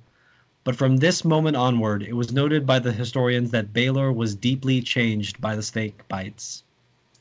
But 0.62 0.76
from 0.76 0.98
this 0.98 1.24
moment 1.24 1.56
onward, 1.56 2.04
it 2.04 2.12
was 2.12 2.32
noted 2.32 2.64
by 2.64 2.78
the 2.78 2.92
historians 2.92 3.50
that 3.50 3.72
Baelor 3.72 4.14
was 4.14 4.36
deeply 4.36 4.80
changed 4.80 5.40
by 5.40 5.56
the 5.56 5.62
snake 5.64 6.06
bites. 6.06 6.62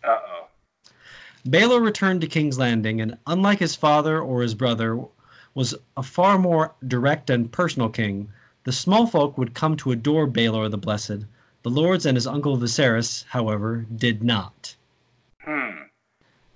Uh 0.03 0.19
oh. 0.27 0.47
Baelor 1.47 1.81
returned 1.81 2.21
to 2.21 2.27
King's 2.27 2.59
Landing, 2.59 3.01
and 3.01 3.17
unlike 3.25 3.57
his 3.57 3.75
father 3.75 4.21
or 4.21 4.43
his 4.43 4.53
brother, 4.53 5.03
was 5.55 5.73
a 5.95 6.03
far 6.03 6.37
more 6.37 6.75
direct 6.87 7.31
and 7.31 7.51
personal 7.51 7.89
king. 7.89 8.29
The 8.65 8.73
small 8.73 9.07
folk 9.07 9.39
would 9.39 9.55
come 9.55 9.75
to 9.77 9.91
adore 9.91 10.27
Baelor 10.27 10.69
the 10.69 10.77
Blessed. 10.77 11.25
The 11.63 11.71
lords 11.71 12.05
and 12.05 12.15
his 12.15 12.27
uncle 12.27 12.57
Viserys, 12.57 13.25
however, 13.29 13.87
did 13.95 14.23
not. 14.23 14.75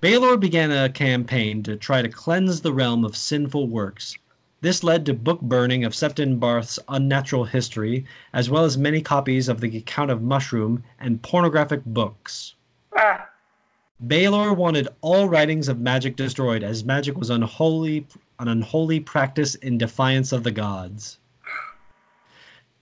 Baelor 0.02 0.36
began 0.40 0.72
a 0.72 0.90
campaign 0.90 1.62
to 1.62 1.76
try 1.76 2.02
to 2.02 2.10
cleanse 2.10 2.62
the 2.62 2.74
realm 2.74 3.06
of 3.06 3.16
sinful 3.16 3.68
works. 3.68 4.18
This 4.62 4.84
led 4.84 5.06
to 5.06 5.14
book 5.14 5.42
burning 5.42 5.84
of 5.84 5.94
Septon 5.94 6.40
Barth's 6.40 6.80
unnatural 6.88 7.46
history, 7.46 8.06
as 8.34 8.50
well 8.50 8.66
as 8.66 8.80
many 8.80 9.04
copies 9.04 9.48
of 9.48 9.62
the 9.62 9.78
Account 9.78 10.10
of 10.10 10.24
Mushroom 10.24 10.84
and 11.00 11.22
pornographic 11.22 11.86
books. 11.86 12.56
Ah. 12.98 13.30
Baelor 14.08 14.58
wanted 14.58 14.88
all 15.02 15.30
writings 15.30 15.68
of 15.68 15.80
magic 15.80 16.16
destroyed, 16.16 16.64
as 16.64 16.84
magic 16.84 17.16
was 17.16 17.30
unholy, 17.30 18.08
an 18.40 18.48
unholy 18.48 19.00
practice 19.00 19.54
in 19.54 19.78
defiance 19.78 20.32
of 20.32 20.42
the 20.44 20.52
gods. 20.52 21.20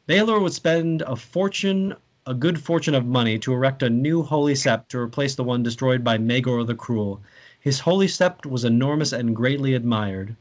Baelor 0.07 0.41
would 0.41 0.53
spend 0.53 1.01
a 1.01 1.17
fortune, 1.17 1.95
a 2.29 2.33
good 2.35 2.61
fortune 2.61 2.93
of 2.93 3.07
money, 3.07 3.39
to 3.39 3.51
erect 3.51 3.81
a 3.81 3.89
new 3.89 4.21
holy 4.21 4.53
sept 4.53 4.87
to 4.89 4.99
replace 4.99 5.33
the 5.33 5.43
one 5.43 5.63
destroyed 5.63 6.03
by 6.03 6.15
Maegor 6.15 6.63
the 6.63 6.75
Cruel. 6.75 7.19
His 7.59 7.79
holy 7.79 8.05
sept 8.05 8.45
was 8.45 8.63
enormous 8.63 9.11
and 9.11 9.35
greatly 9.35 9.73
admired. 9.73 10.35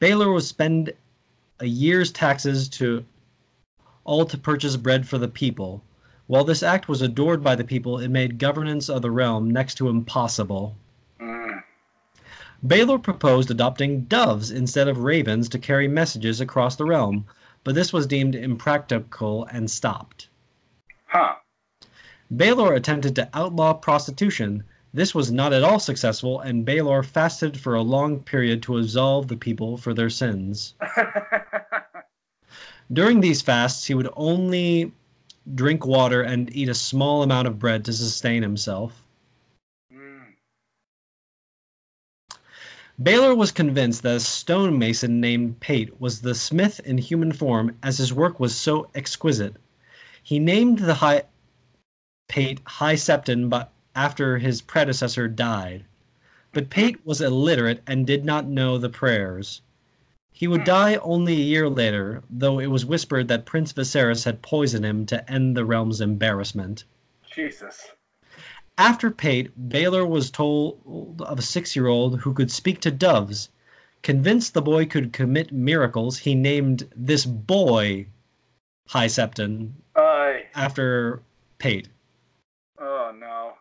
Baelor 0.00 0.32
would 0.32 0.44
spend 0.44 0.92
a 1.58 1.66
year's 1.66 2.12
taxes 2.12 2.68
to 2.68 3.04
all 4.04 4.24
to 4.24 4.38
purchase 4.38 4.76
bread 4.76 5.08
for 5.08 5.18
the 5.18 5.26
people. 5.26 5.82
While 6.28 6.44
this 6.44 6.62
act 6.62 6.88
was 6.88 7.02
adored 7.02 7.42
by 7.42 7.56
the 7.56 7.64
people, 7.64 7.98
it 7.98 8.06
made 8.06 8.38
governance 8.38 8.88
of 8.88 9.02
the 9.02 9.10
realm 9.10 9.50
next 9.50 9.74
to 9.78 9.88
impossible. 9.88 10.76
Mm. 11.20 11.64
Baelor 12.64 13.02
proposed 13.02 13.50
adopting 13.50 14.02
doves 14.02 14.52
instead 14.52 14.86
of 14.86 14.98
ravens 14.98 15.48
to 15.48 15.58
carry 15.58 15.88
messages 15.88 16.40
across 16.40 16.76
the 16.76 16.84
realm, 16.84 17.26
but 17.64 17.74
this 17.74 17.92
was 17.92 18.06
deemed 18.06 18.34
impractical 18.34 19.44
and 19.46 19.70
stopped. 19.70 20.28
Huh. 21.06 21.34
Baelor 22.32 22.76
attempted 22.76 23.14
to 23.16 23.28
outlaw 23.34 23.74
prostitution. 23.74 24.64
This 24.92 25.14
was 25.14 25.32
not 25.32 25.52
at 25.52 25.64
all 25.64 25.80
successful, 25.80 26.40
and 26.40 26.66
Baelor 26.66 27.04
fasted 27.04 27.58
for 27.58 27.74
a 27.74 27.82
long 27.82 28.20
period 28.20 28.62
to 28.64 28.78
absolve 28.78 29.28
the 29.28 29.36
people 29.36 29.76
for 29.76 29.94
their 29.94 30.10
sins. 30.10 30.74
During 32.92 33.20
these 33.20 33.42
fasts, 33.42 33.86
he 33.86 33.94
would 33.94 34.10
only 34.14 34.92
drink 35.54 35.86
water 35.86 36.22
and 36.22 36.54
eat 36.54 36.68
a 36.68 36.74
small 36.74 37.22
amount 37.22 37.48
of 37.48 37.58
bread 37.58 37.84
to 37.86 37.92
sustain 37.92 38.42
himself. 38.42 39.03
Baelor 43.02 43.36
was 43.36 43.50
convinced 43.50 44.02
that 44.02 44.16
a 44.16 44.20
stonemason 44.20 45.20
named 45.20 45.58
Pate 45.58 46.00
was 46.00 46.20
the 46.20 46.34
smith 46.34 46.78
in 46.84 46.96
human 46.98 47.32
form, 47.32 47.76
as 47.82 47.98
his 47.98 48.12
work 48.12 48.38
was 48.38 48.54
so 48.54 48.88
exquisite. 48.94 49.56
He 50.22 50.38
named 50.38 50.78
the 50.78 50.94
high 50.94 51.24
Pate 52.28 52.60
High 52.64 52.94
Septon, 52.94 53.50
but 53.50 53.72
after 53.96 54.38
his 54.38 54.62
predecessor 54.62 55.26
died. 55.26 55.84
But 56.52 56.70
Pate 56.70 57.04
was 57.04 57.20
illiterate 57.20 57.82
and 57.84 58.06
did 58.06 58.24
not 58.24 58.46
know 58.46 58.78
the 58.78 58.88
prayers. 58.88 59.60
He 60.32 60.46
would 60.46 60.62
die 60.62 60.94
only 60.96 61.32
a 61.34 61.44
year 61.44 61.68
later, 61.68 62.22
though 62.30 62.60
it 62.60 62.66
was 62.68 62.86
whispered 62.86 63.26
that 63.26 63.44
Prince 63.44 63.72
Viserys 63.72 64.24
had 64.24 64.40
poisoned 64.40 64.84
him 64.84 65.04
to 65.06 65.28
end 65.30 65.56
the 65.56 65.64
realm's 65.64 66.00
embarrassment. 66.00 66.84
Jesus. 67.32 67.90
After 68.76 69.12
Pate, 69.12 69.68
Baelor 69.68 70.04
was 70.04 70.32
told 70.32 71.22
of 71.22 71.38
a 71.38 71.42
six 71.42 71.76
year 71.76 71.86
old 71.86 72.20
who 72.20 72.34
could 72.34 72.50
speak 72.50 72.80
to 72.80 72.90
doves. 72.90 73.48
Convinced 74.02 74.52
the 74.52 74.62
boy 74.62 74.84
could 74.84 75.12
commit 75.12 75.52
miracles, 75.52 76.18
he 76.18 76.34
named 76.34 76.90
this 76.96 77.24
boy 77.24 78.06
High 78.88 79.06
Septon 79.06 79.74
Aye. 79.94 80.46
after 80.54 81.22
Pate. 81.58 81.88
Oh 82.78 83.14
no. 83.16 83.52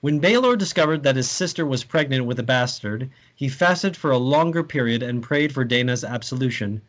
When 0.00 0.20
Baelor 0.20 0.56
discovered 0.56 1.02
that 1.02 1.16
his 1.16 1.28
sister 1.28 1.66
was 1.66 1.82
pregnant 1.82 2.26
with 2.26 2.38
a 2.38 2.44
bastard, 2.44 3.10
he 3.34 3.48
fasted 3.48 3.96
for 3.96 4.12
a 4.12 4.16
longer 4.16 4.62
period 4.62 5.02
and 5.02 5.24
prayed 5.24 5.52
for 5.52 5.64
Daena's 5.64 6.04
absolution. 6.04 6.82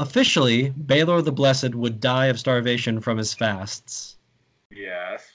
Officially, 0.00 0.70
Baelor 0.70 1.22
the 1.22 1.30
Blessed 1.30 1.74
would 1.74 2.00
die 2.00 2.28
of 2.28 2.38
starvation 2.38 3.02
from 3.02 3.18
his 3.18 3.34
fasts. 3.34 4.16
yes. 4.70 5.30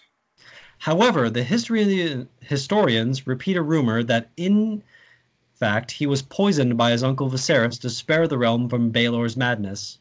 However, 0.80 1.30
the 1.30 1.44
history 1.44 2.26
historians 2.42 3.28
repeat 3.28 3.58
a 3.58 3.62
rumor 3.62 4.02
that 4.02 4.32
in 4.38 4.82
fact 5.54 5.92
he 5.92 6.08
was 6.08 6.24
poisoned 6.24 6.78
by 6.80 6.90
his 6.90 7.04
uncle 7.04 7.30
Viserys 7.30 7.80
to 7.82 7.92
spare 7.92 8.28
the 8.28 8.40
realm 8.40 8.68
from 8.68 8.92
Baelor's 8.92 9.38
madness. 9.38 10.00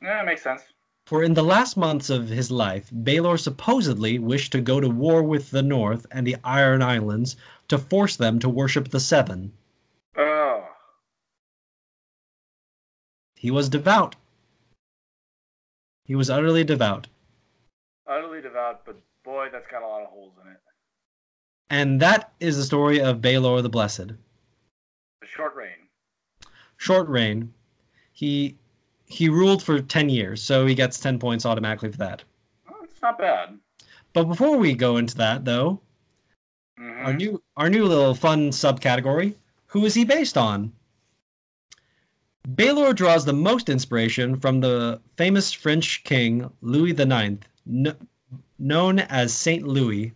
Yeah, 0.00 0.18
that 0.18 0.26
makes 0.26 0.42
sense. 0.42 0.62
For 1.06 1.24
in 1.24 1.34
the 1.34 1.42
last 1.42 1.76
months 1.76 2.10
of 2.10 2.28
his 2.28 2.52
life, 2.52 2.92
Baelor 3.02 3.40
supposedly 3.40 4.20
wished 4.20 4.52
to 4.52 4.60
go 4.60 4.78
to 4.78 4.88
war 4.88 5.20
with 5.20 5.50
the 5.50 5.64
North 5.64 6.06
and 6.12 6.24
the 6.24 6.36
Iron 6.44 6.80
Islands 6.80 7.34
to 7.66 7.76
force 7.76 8.14
them 8.14 8.38
to 8.38 8.48
worship 8.48 8.90
the 8.90 9.00
Seven. 9.00 9.52
Oh. 10.16 10.64
He 13.38 13.52
was 13.52 13.68
devout. 13.68 14.16
He 16.04 16.16
was 16.16 16.28
utterly 16.28 16.64
devout. 16.64 17.06
Utterly 18.06 18.42
devout, 18.42 18.84
but 18.84 18.96
boy, 19.22 19.48
that's 19.52 19.68
got 19.70 19.82
a 19.82 19.86
lot 19.86 20.02
of 20.02 20.08
holes 20.08 20.32
in 20.44 20.50
it. 20.50 20.58
And 21.70 22.00
that 22.00 22.32
is 22.40 22.56
the 22.56 22.64
story 22.64 23.00
of 23.00 23.20
Baelor 23.20 23.62
the 23.62 23.68
Blessed. 23.68 24.08
The 24.08 25.26
short 25.26 25.54
reign. 25.54 25.88
Short 26.78 27.08
reign. 27.08 27.52
He 28.12 28.56
he 29.06 29.28
ruled 29.28 29.62
for 29.62 29.80
10 29.80 30.08
years, 30.08 30.42
so 30.42 30.66
he 30.66 30.74
gets 30.74 30.98
10 30.98 31.18
points 31.18 31.46
automatically 31.46 31.92
for 31.92 31.98
that. 31.98 32.24
Oh, 32.68 32.82
it's 32.82 33.00
not 33.00 33.18
bad. 33.18 33.58
But 34.12 34.24
before 34.24 34.56
we 34.56 34.74
go 34.74 34.96
into 34.96 35.16
that 35.16 35.44
though, 35.44 35.80
Mhm. 36.78 37.04
our 37.04 37.12
new 37.12 37.42
our 37.56 37.70
new 37.70 37.84
little 37.84 38.14
fun 38.14 38.50
subcategory, 38.50 39.36
who 39.68 39.84
is 39.84 39.94
he 39.94 40.04
based 40.04 40.36
on? 40.36 40.72
Baelor 42.54 42.94
draws 42.94 43.24
the 43.24 43.32
most 43.32 43.68
inspiration 43.68 44.38
from 44.40 44.60
the 44.60 45.00
famous 45.16 45.52
French 45.52 46.02
king 46.04 46.50
Louis 46.62 46.92
IX, 46.92 47.38
kn- 47.66 47.96
known 48.58 49.00
as 49.00 49.34
Saint 49.34 49.66
Louis. 49.66 50.12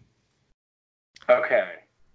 Okay. 1.28 1.68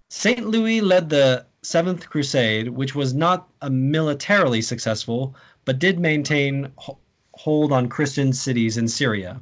Saint 0.10 0.48
Louis 0.48 0.82
led 0.82 1.10
the 1.10 1.46
Seventh 1.62 2.10
Crusade, 2.10 2.70
which 2.70 2.96
was 2.96 3.14
not 3.14 3.50
a 3.62 3.70
militarily 3.70 4.62
successful, 4.62 5.36
but 5.66 5.80
did 5.80 6.00
maintain 6.00 6.72
ho- 6.78 6.98
hold 7.34 7.72
on 7.72 7.90
Christian 7.90 8.34
cities 8.34 8.78
in 8.78 8.88
Syria. 8.88 9.42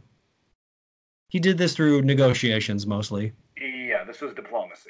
He 1.29 1.39
did 1.39 1.57
this 1.57 1.75
through 1.75 2.01
negotiations 2.01 2.85
mostly. 2.85 3.31
Yeah, 3.57 4.03
this 4.03 4.21
was 4.21 4.33
diplomacy. 4.33 4.89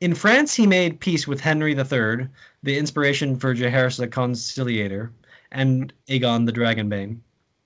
In 0.00 0.14
France, 0.14 0.54
he 0.54 0.66
made 0.66 1.00
peace 1.00 1.26
with 1.26 1.40
Henry 1.40 1.72
III, 1.72 2.28
the 2.62 2.78
inspiration 2.78 3.36
for 3.36 3.54
Jaehaerys 3.54 3.96
the 3.98 4.06
Conciliator, 4.06 5.10
and 5.50 5.92
Aegon 6.08 6.46
the 6.46 6.52
Dragonbane. 6.52 7.18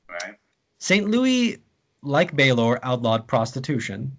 Right. 0.08 0.36
St. 0.78 1.08
Louis 1.10 1.58
like 2.02 2.34
Baelor, 2.36 2.78
outlawed 2.82 3.26
prostitution. 3.26 4.16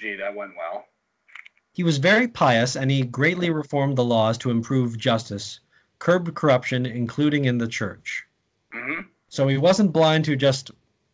Gee, 0.00 0.16
that 0.16 0.34
went 0.34 0.52
well. 0.56 0.86
He 1.72 1.82
was 1.84 1.98
very 1.98 2.28
pious 2.28 2.76
and 2.76 2.90
he 2.90 3.02
greatly 3.02 3.50
reformed 3.50 3.96
the 3.96 4.04
laws 4.04 4.36
to 4.38 4.50
improve 4.50 4.98
justice, 4.98 5.60
curbed 5.98 6.34
corruption, 6.34 6.84
including 6.86 7.44
in 7.46 7.58
the 7.58 7.68
church. 7.68 8.24
hmm 8.72 9.00
So 9.28 9.48
he 9.48 9.56
wasn't 9.56 9.92
blind 9.92 10.24
to 10.26 10.36
just 10.36 10.70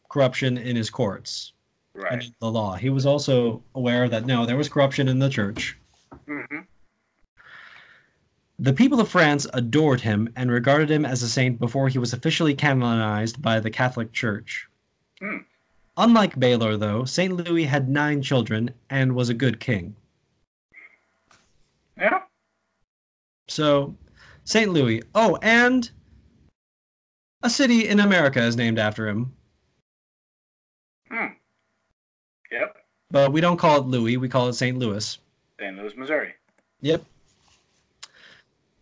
corruption 0.09 0.57
in 0.59 0.77
his 0.77 0.91
courts 0.91 1.53
Right. 1.95 2.25
in 2.25 2.35
the 2.41 2.51
law. 2.51 2.75
He 2.77 2.91
was 2.91 3.07
also 3.07 3.63
aware 3.75 4.09
that 4.09 4.27
no, 4.27 4.47
there 4.47 4.57
was 4.57 4.69
corruption 4.69 5.09
in 5.09 5.19
the 5.19 5.29
church. 5.29 5.77
Hmm 6.27 6.61
The 8.59 8.73
people 8.73 9.01
of 9.01 9.09
France 9.09 9.47
adored 9.53 10.01
him 10.01 10.29
and 10.37 10.51
regarded 10.51 10.91
him 10.91 11.05
as 11.05 11.23
a 11.23 11.29
saint 11.29 11.59
before 11.59 11.89
he 11.89 11.99
was 11.99 12.13
officially 12.13 12.55
canonized 12.55 13.41
by 13.41 13.61
the 13.61 13.71
Catholic 13.71 14.13
Church. 14.13 14.69
Hmm. 15.19 15.39
Unlike 15.97 16.37
Baelor, 16.37 16.79
though, 16.79 17.05
St. 17.05 17.37
Louis 17.37 17.65
had 17.65 17.89
nine 17.89 18.23
children 18.23 18.71
and 18.89 19.15
was 19.15 19.29
a 19.29 19.35
good 19.35 19.61
king. 19.61 19.97
Yeah. 21.99 22.23
So, 23.49 23.97
St. 24.45 24.71
Louis. 24.71 25.03
Oh, 25.15 25.39
and 25.43 25.91
a 27.43 27.51
city 27.51 27.89
in 27.89 28.01
America 28.01 28.43
is 28.43 28.57
named 28.57 28.79
after 28.79 29.09
him. 29.09 29.33
Hmm. 31.11 31.27
Yep. 32.51 32.77
But 33.11 33.33
we 33.33 33.41
don't 33.41 33.57
call 33.57 33.81
it 33.81 33.87
Louis, 33.87 34.17
we 34.17 34.29
call 34.29 34.49
it 34.49 34.55
St. 34.55 34.79
Louis. 34.79 35.19
St. 35.61 35.77
Louis, 35.77 35.95
Missouri. 35.97 36.35
Yep. 36.81 37.05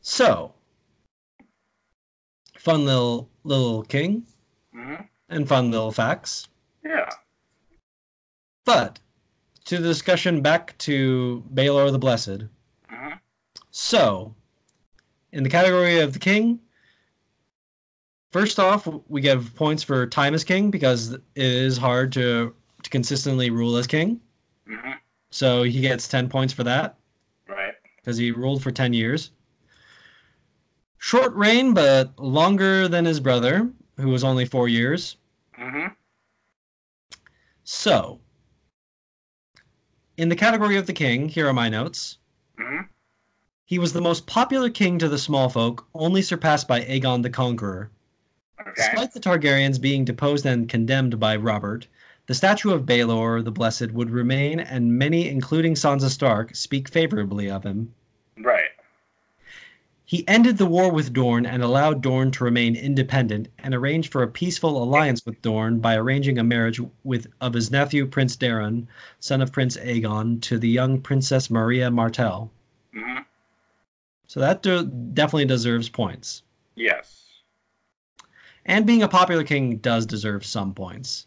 So, 0.01 0.55
fun 2.57 2.85
little 2.85 3.29
little 3.45 3.83
king 3.83 4.25
hmm 4.73 4.95
and 5.29 5.47
fun 5.47 5.71
little 5.71 5.93
facts. 5.93 6.49
Yeah. 6.85 7.11
But 8.65 9.01
to 9.67 9.77
the 9.79 9.89
discussion 9.89 10.41
back 10.41 10.79
to 10.79 11.45
Baelor 11.53 11.91
the 11.93 11.99
Blessed. 11.99 12.45
hmm 12.89 13.15
So, 13.71 14.35
in 15.33 15.43
the 15.43 15.51
category 15.51 15.99
of 15.99 16.13
the 16.13 16.19
king, 16.19 16.61
first 18.31 18.59
off, 18.59 18.89
we 19.09 19.21
give 19.21 19.55
points 19.57 19.83
for 19.83 20.07
time 20.07 20.33
as 20.33 20.45
king 20.45 20.71
because 20.71 21.13
it 21.13 21.23
is 21.35 21.77
hard 21.77 22.13
to, 22.13 22.55
to 22.83 22.91
consistently 22.91 23.51
rule 23.51 23.77
as 23.77 23.87
king. 23.87 24.21
hmm 24.67 24.93
So 25.31 25.63
he 25.63 25.81
gets 25.81 26.09
10 26.09 26.29
points 26.29 26.53
for 26.53 26.65
that 26.65 26.97
Right. 27.47 27.75
because 27.97 28.17
he 28.17 28.31
ruled 28.31 28.63
for 28.63 28.71
10 28.71 28.93
years. 28.93 29.31
Short 30.99 31.35
reign, 31.35 31.75
but 31.75 32.19
longer 32.19 32.89
than 32.89 33.05
his 33.05 33.21
brother, 33.21 33.71
who 33.99 34.09
was 34.09 34.25
only 34.25 34.45
four 34.45 34.69
years. 34.69 35.17
Mm-hmm. 35.59 35.93
So, 37.65 38.21
in 40.17 40.29
the 40.29 40.37
category 40.37 40.77
of 40.77 40.87
the 40.87 40.93
king, 40.93 41.29
here 41.29 41.47
are 41.47 41.53
my 41.53 41.69
notes. 41.69 42.19
hmm 42.59 42.81
He 43.65 43.79
was 43.79 43.93
the 43.93 44.01
most 44.01 44.27
popular 44.27 44.71
king 44.71 44.99
to 44.99 45.09
the 45.09 45.19
small 45.19 45.49
folk, 45.49 45.87
only 45.95 46.23
surpassed 46.23 46.67
by 46.67 46.81
Aegon 46.81 47.23
the 47.23 47.31
Conqueror. 47.31 47.91
Okay. 48.61 48.71
Despite 48.77 49.13
the 49.13 49.21
Targaryens 49.21 49.81
being 49.81 50.05
deposed 50.05 50.47
and 50.47 50.69
condemned 50.69 51.21
by 51.21 51.37
Robert, 51.37 51.87
the 52.29 52.35
statue 52.35 52.71
of 52.73 52.85
Baelor 52.85 53.43
the 53.43 53.51
Blessed 53.51 53.91
would 53.93 54.11
remain, 54.11 54.61
and 54.61 54.99
many, 54.99 55.29
including 55.29 55.75
Sansa 55.75 56.11
Stark, 56.11 56.55
speak 56.55 56.91
favorably 56.91 57.51
of 57.51 57.65
him. 57.65 57.95
Right. 58.37 58.69
He 60.05 60.29
ended 60.29 60.59
the 60.59 60.67
war 60.67 60.93
with 60.93 61.15
Dorne 61.15 61.47
and 61.47 61.63
allowed 61.63 62.03
Dorne 62.03 62.31
to 62.33 62.45
remain 62.45 62.77
independent, 62.77 63.49
and 63.59 63.75
arranged 63.75 64.13
for 64.13 64.23
a 64.23 64.29
peaceful 64.29 64.83
alliance 64.83 65.25
with 65.25 65.41
Dorne 65.41 65.81
by 65.81 65.97
arranging 65.97 66.39
a 66.39 66.45
marriage 66.45 66.81
with 67.03 67.29
of 67.41 67.55
his 67.55 67.71
nephew 67.71 68.07
Prince 68.07 68.37
Daeron, 68.37 68.87
son 69.21 69.41
of 69.41 69.51
Prince 69.51 69.79
Aegon, 69.79 70.39
to 70.43 70.59
the 70.59 70.69
young 70.69 71.01
Princess 71.01 71.49
Mariah 71.49 71.91
Martell. 71.91 72.51
hmm 72.93 73.21
So 74.27 74.41
that 74.41 74.63
de- 74.63 74.85
definitely 74.85 75.47
deserves 75.47 75.89
points. 75.89 76.43
Yes. 76.75 77.25
And 78.67 78.85
being 78.85 79.03
a 79.03 79.09
popular 79.09 79.45
king 79.45 79.79
does 79.79 80.05
deserve 80.05 80.45
some 80.45 80.75
points. 80.75 81.27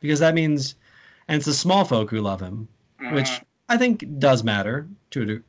Because 0.00 0.18
that 0.20 0.34
means 0.34 0.74
and 1.28 1.36
it's 1.36 1.46
the 1.46 1.54
small 1.54 1.84
folk 1.84 2.10
who 2.10 2.20
love 2.20 2.40
him 2.40 2.66
Mhm. 3.00 3.14
which 3.14 3.30
i 3.68 3.76
think 3.76 4.04
does 4.18 4.42
matter 4.42 4.88
to 5.10 5.22
a 5.22 5.26
de- 5.26 5.42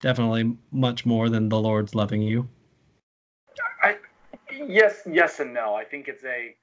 definitely 0.00 0.56
much 0.70 1.04
more 1.04 1.28
than 1.28 1.48
the 1.48 1.58
lord's 1.60 1.94
loving 1.94 2.22
you 2.22 2.48
I 3.82 3.98
yes, 4.52 5.02
yes 5.10 5.40
and 5.40 5.52
no. 5.54 5.74
I 5.74 5.84
think 5.84 6.08
it's 6.08 6.24
a 6.24 6.54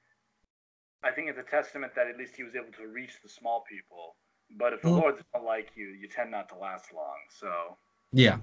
I 1.02 1.10
think 1.10 1.28
it's 1.28 1.38
a 1.38 1.42
testament 1.42 1.94
that 1.96 2.06
at 2.06 2.16
least 2.16 2.34
he 2.36 2.42
was 2.44 2.54
able 2.56 2.72
to 2.78 2.86
reach 2.88 3.20
the 3.22 3.28
small 3.28 3.62
people. 3.68 4.16
But 4.58 4.72
if 4.72 4.80
the 4.82 4.88
Well- 4.90 5.00
Lord 5.00 5.14
doesn't 5.32 5.44
like 5.46 5.70
you, 5.76 5.88
you 5.88 6.08
tend 6.08 6.30
not 6.30 6.48
to 6.50 6.54
last 6.56 6.92
long. 6.94 7.18
So 7.28 7.76
yeah 8.12 8.38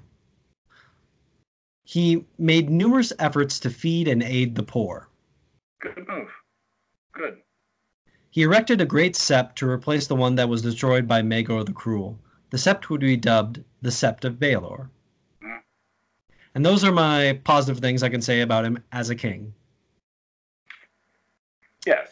he 1.84 2.26
made 2.38 2.70
numerous 2.70 3.12
efforts 3.20 3.60
to 3.62 3.70
feed 3.70 4.08
and 4.08 4.22
aid 4.22 4.56
the 4.56 4.64
poor 4.64 5.10
good 5.82 6.08
move. 6.08 6.32
Good. 7.14 7.42
He 8.32 8.44
erected 8.44 8.80
a 8.80 8.86
great 8.86 9.14
sept 9.14 9.56
to 9.56 9.70
replace 9.70 10.08
the 10.08 10.16
one 10.16 10.36
that 10.36 10.48
was 10.48 10.62
destroyed 10.62 11.08
by 11.08 11.22
Maegor 11.22 11.66
the 11.66 11.74
Cruel. 11.74 12.18
The 12.50 12.58
sept 12.58 12.90
would 12.90 13.02
be 13.02 13.18
dubbed 13.18 13.64
the 13.82 13.90
Sept 13.90 14.24
of 14.24 14.36
Baelor. 14.36 14.90
And 16.56 16.66
those 16.66 16.84
are 16.84 16.92
my 16.92 17.40
positive 17.44 17.82
things 17.82 18.04
I 18.04 18.10
can 18.10 18.22
say 18.22 18.42
about 18.42 18.66
him 18.66 18.82
as 18.92 19.10
a 19.10 19.16
king. 19.16 19.54
Yes. 21.86 22.10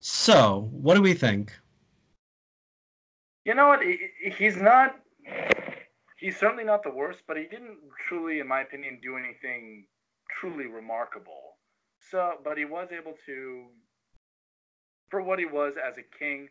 So, 0.00 0.68
what 0.72 0.94
do 0.94 1.02
we 1.02 1.14
think? 1.14 1.52
You 3.44 3.54
know 3.54 3.68
what? 3.68 3.80
He's 4.36 4.56
not. 4.56 4.96
He's 6.16 6.36
certainly 6.36 6.64
not 6.64 6.82
the 6.84 6.90
worst, 6.90 7.20
but 7.26 7.36
he 7.36 7.44
didn't 7.44 7.78
truly, 8.08 8.38
in 8.38 8.46
my 8.46 8.60
opinion, 8.60 9.00
do 9.02 9.16
anything 9.16 9.86
truly 10.30 10.66
remarkable. 10.66 11.56
So, 12.10 12.34
but 12.44 12.56
he 12.56 12.64
was 12.64 12.88
able 12.92 13.14
to, 13.26 13.66
for 15.12 15.20
what 15.22 15.38
he 15.38 15.44
was 15.44 15.74
as 15.76 15.98
a 15.98 16.02
king, 16.02 16.48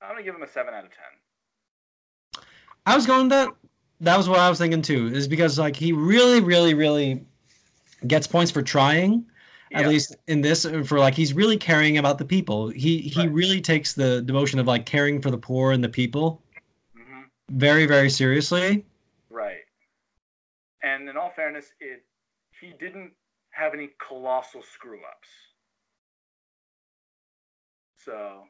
I'm 0.00 0.10
gonna 0.12 0.22
give 0.22 0.36
him 0.36 0.42
a 0.42 0.48
seven 0.48 0.72
out 0.72 0.84
of 0.84 0.90
ten. 0.90 1.18
I 2.86 2.94
was 2.94 3.06
going 3.06 3.28
that. 3.28 3.50
That 4.00 4.16
was 4.16 4.28
what 4.28 4.38
I 4.38 4.48
was 4.48 4.58
thinking 4.58 4.82
too. 4.82 5.06
Is 5.08 5.28
because 5.28 5.58
like 5.58 5.76
he 5.76 5.92
really, 5.92 6.40
really, 6.40 6.74
really 6.74 7.24
gets 8.06 8.26
points 8.26 8.50
for 8.50 8.62
trying. 8.62 9.26
At 9.74 9.84
Yeah. 9.84 9.88
least 9.88 10.16
in 10.28 10.40
this, 10.40 10.64
uh, 10.64 10.82
for 10.86 11.00
like 11.00 11.14
he's 11.14 11.34
really 11.34 11.56
caring 11.56 11.98
about 11.98 12.18
the 12.18 12.24
people. 12.24 12.68
He 12.68 12.98
he 12.98 13.26
Right. 13.26 13.34
really 13.34 13.60
takes 13.60 13.94
the 13.94 14.22
devotion 14.22 14.58
of 14.60 14.66
like 14.66 14.86
caring 14.86 15.20
for 15.20 15.30
the 15.30 15.38
poor 15.38 15.72
and 15.72 15.82
the 15.82 15.88
people 15.88 16.42
hmm 16.94 17.24
very, 17.50 17.86
very 17.86 18.10
seriously. 18.10 18.84
Right. 19.30 19.64
And 20.82 21.08
in 21.08 21.16
all 21.16 21.30
fairness, 21.30 21.72
it 21.80 22.04
he 22.60 22.72
didn't 22.72 23.14
have 23.50 23.74
any 23.74 23.90
colossal 23.98 24.62
screw 24.62 25.00
ups. 25.04 25.53
So 28.04 28.48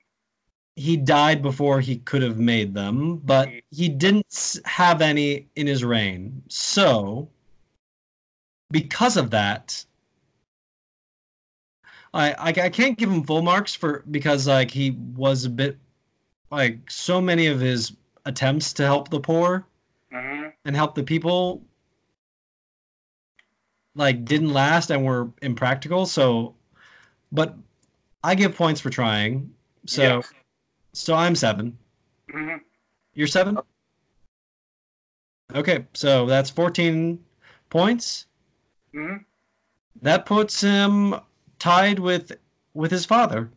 He 0.77 0.97
died 0.97 1.43
before 1.43 1.81
he 1.81 1.99
could 1.99 2.23
have 2.23 2.38
made 2.38 2.75
them, 2.75 3.19
but 3.19 3.49
he 3.71 3.88
didn't 3.88 4.61
have 4.64 5.01
any 5.03 5.49
in 5.57 5.67
his 5.67 5.85
reign. 5.85 6.43
So, 6.49 7.29
because 8.71 9.17
of 9.17 9.31
that, 9.31 9.85
I, 12.12 12.33
I 12.33 12.49
I 12.49 12.69
can't 12.71 12.97
give 12.99 13.11
him 13.11 13.23
full 13.25 13.43
marks 13.43 13.75
for 13.75 14.05
because 14.11 14.47
like 14.47 14.71
he 14.71 14.93
was 14.93 15.45
a 15.45 15.51
bit 15.51 15.79
like 16.51 16.90
so 16.90 17.21
many 17.21 17.47
of 17.47 17.61
his 17.61 17.93
attempts 18.27 18.73
to 18.75 18.85
help 18.85 19.09
the 19.11 19.21
poor 19.21 19.67
hmm 20.12 20.49
and 20.64 20.75
help 20.77 20.95
the 20.95 21.03
people 21.05 21.62
like 23.95 24.25
didn't 24.25 24.53
last 24.53 24.90
and 24.90 25.05
were 25.05 25.31
impractical. 25.43 26.07
So, 26.07 26.55
but 27.33 27.57
I 28.25 28.35
give 28.35 28.57
points 28.57 28.81
for 28.81 28.89
trying. 28.89 29.53
So 29.87 30.03
Yes. 30.03 30.33
so 30.95 31.15
I'm 31.15 31.37
seven. 31.37 31.77
hmm 32.33 32.57
You're 33.13 33.27
seven? 33.27 33.59
Okay, 35.55 35.85
so 35.93 36.25
that's 36.27 36.49
14 36.49 37.23
points. 37.69 38.27
hmm 38.93 39.17
That 40.01 40.25
puts 40.25 40.61
him 40.63 41.15
tied 41.59 41.99
with 41.99 42.33
with 42.73 42.91
his 42.91 43.05
father. 43.05 43.51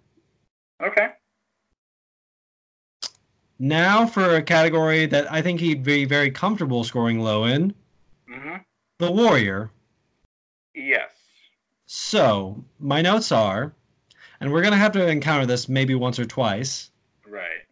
Okay. 0.83 1.13
Now 3.57 4.05
for 4.05 4.35
a 4.35 4.43
category 4.43 5.05
that 5.07 5.31
I 5.31 5.41
think 5.41 5.61
he'd 5.61 5.81
be 5.81 6.03
very 6.05 6.29
comfortable 6.29 6.83
scoring 6.83 7.19
low 7.21 7.45
in, 7.45 7.73
hmm 8.29 8.57
the 8.99 9.11
warrior. 9.11 9.71
Yes. 10.75 11.11
So, 11.85 12.63
my 12.79 13.01
notes 13.01 13.31
are 13.31 13.73
and 14.39 14.51
we're 14.51 14.61
gonna 14.61 14.77
have 14.77 14.91
to 14.93 15.07
encounter 15.07 15.45
this 15.45 15.69
maybe 15.69 15.95
once 15.95 16.19
or 16.19 16.25
twice. 16.25 16.91
Right. 17.27 17.65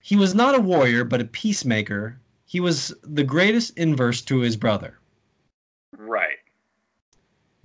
He 0.00 0.16
was 0.16 0.34
not 0.34 0.54
a 0.54 0.60
warrior, 0.60 1.04
but 1.04 1.20
a 1.20 1.26
peacemaker. 1.26 2.18
He 2.46 2.60
was 2.60 2.94
the 3.02 3.24
greatest 3.24 3.76
inverse 3.76 4.22
to 4.22 4.38
his 4.38 4.56
brother. 4.56 4.98
Right. 5.96 6.38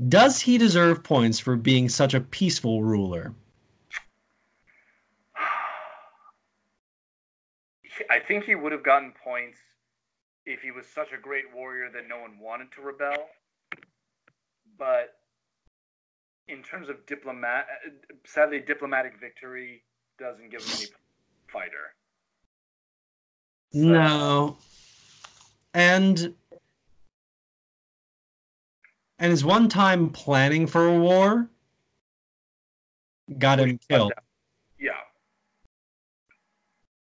Does 0.10 0.42
he 0.42 0.58
deserve 0.58 1.04
points 1.04 1.40
for 1.40 1.56
being 1.56 1.88
such 1.88 2.14
a 2.14 2.20
peaceful 2.20 2.84
ruler? 2.84 3.34
I 8.10 8.20
think 8.20 8.44
he 8.44 8.56
would 8.56 8.72
have 8.72 8.84
gotten 8.84 9.14
points 9.24 9.60
if 10.46 10.62
he 10.62 10.72
was 10.72 10.86
such 10.88 11.14
a 11.14 11.22
great 11.22 11.46
warrior 11.54 11.90
that 11.92 12.10
no 12.10 12.20
one 12.20 12.40
wanted 12.40 12.72
to 12.74 12.82
rebel. 12.82 13.30
But 14.78 15.16
in 16.48 16.62
terms 16.64 16.90
of 16.90 17.06
diplomat, 17.06 17.68
sadly, 18.26 18.60
diplomatic 18.60 19.20
victory 19.20 19.84
doesn't 20.20 20.50
give 20.50 20.62
him 20.62 20.72
any 20.78 20.88
fighter. 21.52 21.96
So- 23.72 23.80
No. 23.80 24.58
And 25.74 26.36
and 29.20 29.32
his 29.32 29.44
one 29.46 29.70
time 29.70 30.10
planning 30.10 30.68
for 30.68 30.88
a 30.88 31.00
war 31.00 31.50
got 33.40 33.60
him 33.60 33.80
killed. 33.90 34.12
Yeah. 34.78 34.92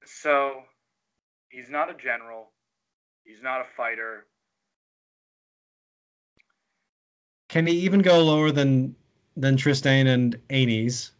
So 0.04 0.62
he's 1.48 1.68
not 1.68 1.90
a 1.90 1.94
general. 1.94 2.52
He's 3.24 3.42
not 3.42 3.60
a 3.60 3.64
fighter. 3.76 4.26
Can 7.48 7.66
he 7.66 7.74
even 7.80 8.00
go 8.00 8.22
lower 8.22 8.50
than 8.50 8.96
than 9.36 9.56
Tristane 9.56 10.06
and 10.06 10.38
Aenys? 10.48 11.10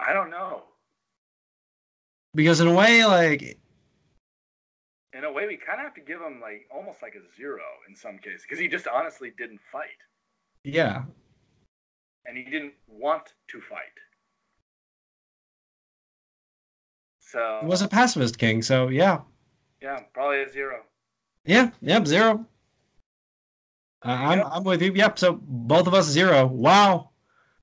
I 0.00 0.12
don't 0.12 0.30
know. 0.30 0.64
Because 2.34 2.60
in 2.60 2.66
a 2.68 2.74
way, 2.74 3.04
like 3.04 3.58
In 5.12 5.24
a 5.24 5.32
way, 5.32 5.46
we 5.46 5.56
kind 5.56 5.78
of 5.78 5.84
have 5.84 5.94
to 5.94 6.00
give 6.00 6.20
him 6.20 6.40
like 6.40 6.66
almost 6.74 7.02
like 7.02 7.14
a 7.14 7.36
zero 7.36 7.62
in 7.88 7.94
some 7.94 8.18
cases 8.18 8.42
because 8.42 8.58
he 8.58 8.68
just 8.68 8.88
honestly 8.88 9.32
didn't 9.36 9.60
fight 9.70 9.88
yeah. 10.64 11.02
and 12.26 12.36
he 12.36 12.44
didn't 12.44 12.74
want 12.88 13.34
to 13.48 13.60
fight. 13.60 13.78
So 17.20 17.58
He 17.62 17.66
was 17.66 17.82
a 17.82 17.88
pacifist 17.88 18.38
king, 18.38 18.62
so 18.62 18.88
yeah. 18.88 19.20
yeah, 19.80 20.00
probably 20.12 20.42
a 20.42 20.50
zero. 20.50 20.82
Yeah, 21.44 21.70
yep, 21.80 22.06
zero. 22.06 22.46
Uh, 24.04 24.08
I'm 24.10 24.38
Yep. 24.38 24.48
I'm 24.50 24.64
with 24.64 24.82
you. 24.82 24.92
Yep, 24.92 25.18
so 25.18 25.38
both 25.42 25.86
of 25.86 25.94
us 25.94 26.06
zero. 26.06 26.46
Wow. 26.46 27.10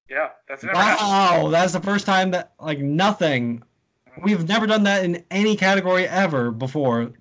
Yeah, 0.09 0.29
that's 0.47 0.63
happened. 0.63 0.79
Wow, 0.79 1.49
that's 1.51 1.73
the 1.73 1.81
first 1.81 2.05
time 2.05 2.31
that 2.31 2.53
like 2.59 2.79
nothing. 2.79 3.63
We've 4.23 4.47
never 4.47 4.65
done 4.67 4.83
that 4.83 5.05
in 5.05 5.23
any 5.31 5.55
category 5.55 6.07
ever 6.07 6.51
before. 6.51 7.11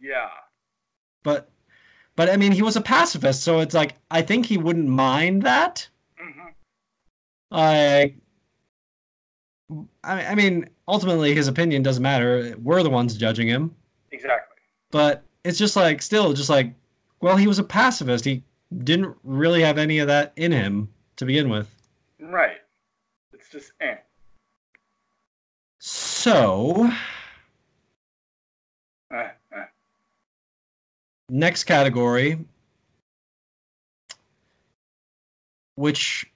Yeah, 0.00 0.28
But 1.22 1.50
but 2.16 2.30
I 2.30 2.36
mean, 2.36 2.52
he 2.52 2.62
was 2.62 2.76
a 2.76 2.80
pacifist, 2.80 3.42
so 3.42 3.60
it's 3.60 3.74
like 3.74 3.96
I 4.10 4.22
think 4.22 4.46
he 4.46 4.56
wouldn't 4.58 4.88
mind 4.88 5.42
that. 5.42 5.88
hmm 6.16 6.48
Like 7.50 8.16
I 10.04 10.26
I 10.26 10.34
mean, 10.34 10.68
ultimately 10.86 11.34
his 11.34 11.48
opinion 11.48 11.82
doesn't 11.82 12.02
matter. 12.02 12.54
We're 12.62 12.82
the 12.82 12.90
ones 12.90 13.16
judging 13.16 13.48
him. 13.48 13.74
exactly. 14.10 14.56
But 14.90 15.22
it's 15.44 15.58
just 15.58 15.76
like 15.76 16.00
still 16.02 16.32
just 16.32 16.48
like 16.48 16.72
well, 17.20 17.36
he 17.36 17.46
was 17.46 17.58
a 17.58 17.64
pacifist. 17.64 18.24
He 18.24 18.42
didn't 18.84 19.16
really 19.24 19.62
have 19.62 19.78
any 19.78 19.98
of 19.98 20.08
that 20.08 20.32
in 20.36 20.52
him 20.52 20.88
to 21.16 21.24
begin 21.24 21.48
with. 21.48 21.74
Right. 22.20 22.58
It's 23.32 23.48
just 23.48 23.72
eh. 23.80 23.96
So, 25.78 26.90
eh, 29.12 29.28
eh. 29.52 29.64
next 31.30 31.64
category, 31.64 32.38
which 35.76 36.30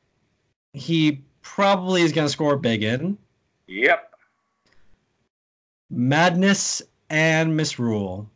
he 0.73 1.23
probably 1.43 2.03
is 2.03 2.13
going 2.13 2.27
to 2.27 2.33
score 2.33 2.57
big 2.57 2.83
in 2.83 3.19
Yep. 3.67 4.15
Madness 5.91 6.83
and 7.11 7.57
Misrule. 7.57 8.27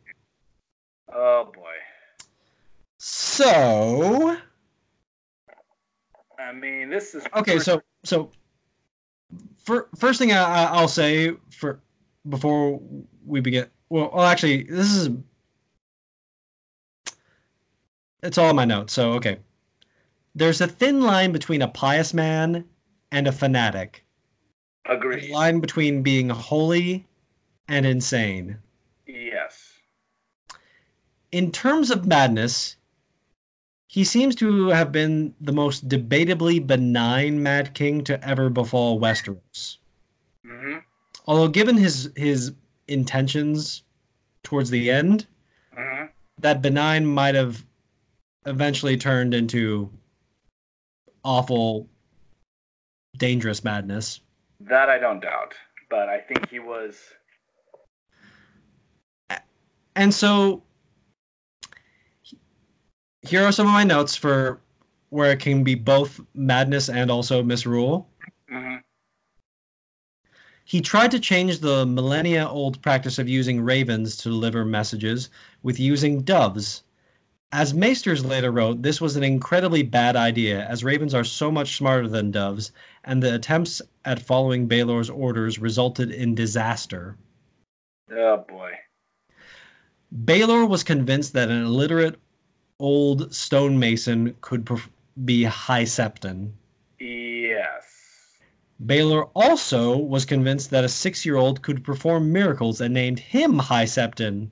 Oh 1.13 1.51
boy. 1.53 1.73
So, 2.97 4.37
I 6.39 6.51
mean, 6.51 6.89
this 6.89 7.13
is 7.13 7.23
okay, 7.35 7.59
so 7.59 7.81
so 8.03 8.31
fir- 9.57 9.87
first 9.97 10.19
thing 10.19 10.31
I, 10.31 10.65
I'll 10.65 10.87
say 10.87 11.33
for 11.51 11.79
before 12.29 12.81
we 13.25 13.39
begin. 13.39 13.67
Well, 13.89 14.09
well, 14.13 14.25
actually, 14.25 14.63
this 14.63 14.91
is 14.91 15.09
it's 18.23 18.37
all 18.37 18.49
in 18.49 18.55
my 18.55 18.65
notes. 18.65 18.93
So, 18.93 19.11
okay, 19.13 19.37
there's 20.33 20.61
a 20.61 20.67
thin 20.67 21.01
line 21.01 21.31
between 21.31 21.61
a 21.61 21.67
pious 21.67 22.13
man 22.13 22.65
and 23.11 23.27
a 23.27 23.31
fanatic. 23.31 24.03
A 24.89 24.97
line 25.31 25.59
between 25.59 26.01
being 26.01 26.29
holy 26.29 27.05
and 27.67 27.85
insane. 27.85 28.57
Yes. 29.05 29.73
In 31.31 31.51
terms 31.51 31.91
of 31.91 32.07
madness, 32.07 32.77
he 33.87 34.03
seems 34.03 34.35
to 34.35 34.67
have 34.67 34.91
been 34.91 35.33
the 35.39 35.53
most 35.53 35.87
debatably 35.87 36.65
benign 36.65 37.41
Mad 37.41 37.73
King 37.73 38.03
to 38.03 38.23
ever 38.27 38.49
befall 38.49 38.99
Westeros. 38.99 39.77
hmm 40.45 40.77
Although, 41.25 41.49
given 41.49 41.75
his 41.77 42.11
his 42.15 42.53
intentions 42.87 43.83
towards 44.43 44.69
the 44.69 44.91
end, 44.91 45.25
hmm 45.75 46.05
that 46.39 46.61
benign 46.61 47.05
might 47.05 47.33
have 47.33 47.65
eventually 48.45 48.95
turned 48.95 49.33
into 49.33 49.89
awful, 51.23 51.87
dangerous 53.17 53.63
madness. 53.63 54.21
That 54.59 54.89
I 54.89 54.99
don't 54.99 55.19
doubt, 55.19 55.55
but 55.89 56.09
I 56.09 56.19
think 56.19 56.49
he 56.49 56.59
was. 56.59 56.97
And 59.95 60.13
so, 60.13 60.61
here 63.27 63.43
are 63.43 63.51
some 63.51 63.67
of 63.67 63.73
my 63.73 63.83
notes 63.83 64.15
for 64.15 64.59
where 65.09 65.31
it 65.31 65.39
can 65.39 65.63
be 65.63 65.75
both 65.75 66.19
madness 66.33 66.89
and 66.89 67.11
also 67.11 67.43
misrule. 67.43 68.07
hmm 68.49 68.77
He 70.65 70.81
tried 70.81 71.11
to 71.11 71.19
change 71.19 71.59
the 71.59 71.85
millennia 71.85 72.47
old 72.47 72.81
practice 72.81 73.19
of 73.19 73.29
using 73.29 73.61
ravens 73.61 74.17
to 74.17 74.29
deliver 74.29 74.65
messages 74.65 75.29
with 75.63 75.79
using 75.79 76.21
doves. 76.21 76.83
As 77.53 77.73
Maesters 77.73 78.25
later 78.25 78.51
wrote, 78.51 78.81
this 78.81 78.99
was 78.99 79.15
an 79.15 79.23
incredibly 79.23 79.81
bad 79.81 80.17
idea, 80.17 80.65
as 80.67 80.83
ravens 80.83 81.13
are 81.13 81.23
so 81.23 81.49
much 81.49 81.77
smarter 81.77 82.09
than 82.09 82.31
doves, 82.31 82.73
and 83.05 83.23
the 83.23 83.33
attempts 83.35 83.81
at 84.03 84.21
following 84.21 84.67
Baelor's 84.67 85.09
orders 85.09 85.57
resulted 85.57 86.11
in 86.11 86.35
disaster. 86.35 87.15
Oh 88.11 88.43
boy. 88.49 88.71
Baelor 90.25 90.67
was 90.67 90.83
convinced 90.83 91.31
that 91.33 91.49
an 91.49 91.63
illiterate 91.63 92.19
old 92.79 93.33
stonemason 93.33 94.35
could 94.41 94.67
be 95.25 95.43
High 95.43 95.83
Septon. 95.83 96.51
Yes. 96.99 97.85
Baelor 98.85 99.29
also 99.35 99.97
was 99.97 100.25
convinced 100.25 100.69
that 100.69 100.83
a 100.83 100.89
six 100.89 101.25
year 101.25 101.35
old 101.35 101.61
could 101.61 101.83
perform 101.83 102.31
miracles 102.31 102.81
and 102.81 102.93
named 102.93 103.19
him 103.19 103.57
High 103.57 103.85
Septon. 103.85 104.49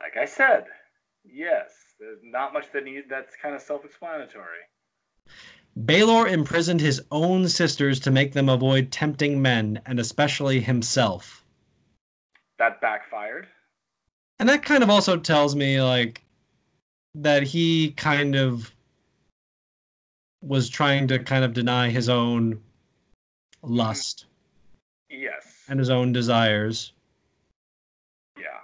Like 0.00 0.16
I 0.20 0.24
said, 0.24 0.64
yes. 1.24 1.72
There's 1.98 2.18
not 2.22 2.52
much 2.52 2.70
that 2.72 2.84
need. 2.84 3.04
That's 3.08 3.34
kind 3.40 3.54
of 3.54 3.62
self-explanatory. 3.62 4.58
Baelor 5.84 6.30
imprisoned 6.30 6.80
his 6.80 7.02
own 7.10 7.48
sisters 7.48 8.00
to 8.00 8.10
make 8.10 8.32
them 8.32 8.48
avoid 8.48 8.90
tempting 8.90 9.40
men, 9.40 9.80
and 9.86 9.98
especially 9.98 10.60
himself. 10.60 11.44
That 12.58 12.80
backfired. 12.80 13.46
And 14.38 14.48
that 14.48 14.62
kind 14.62 14.82
of 14.82 14.90
also 14.90 15.16
tells 15.16 15.54
me, 15.56 15.80
like, 15.80 16.22
that 17.16 17.42
he 17.42 17.92
kind 17.92 18.34
of 18.34 18.70
was 20.42 20.68
trying 20.68 21.08
to 21.08 21.18
kind 21.18 21.44
of 21.44 21.54
deny 21.54 21.88
his 21.88 22.08
own 22.08 22.60
lust 23.62 24.26
Yes. 25.08 25.64
and 25.68 25.78
his 25.78 25.88
own 25.88 26.12
desires, 26.12 26.92
Yeah. 28.38 28.60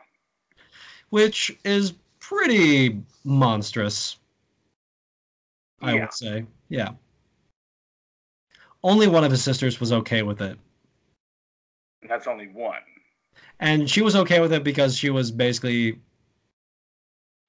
which 1.08 1.56
is 1.64 1.94
pretty 2.20 3.02
monstrous. 3.24 4.18
I 5.80 5.94
Yeah. 5.94 6.00
would 6.02 6.12
say. 6.12 6.46
Yeah. 6.68 6.94
Only 8.84 9.08
one 9.08 9.24
of 9.24 9.30
his 9.30 9.42
sisters 9.42 9.80
was 9.80 9.92
okay 9.92 10.22
with 10.22 10.42
it. 10.42 10.58
That's 12.02 12.26
only 12.26 12.48
one. 12.48 12.82
And 13.60 13.88
she 13.88 14.02
was 14.02 14.14
okay 14.14 14.40
with 14.40 14.52
it 14.52 14.62
because 14.62 14.96
she 14.96 15.08
was 15.10 15.30
basically 15.30 16.00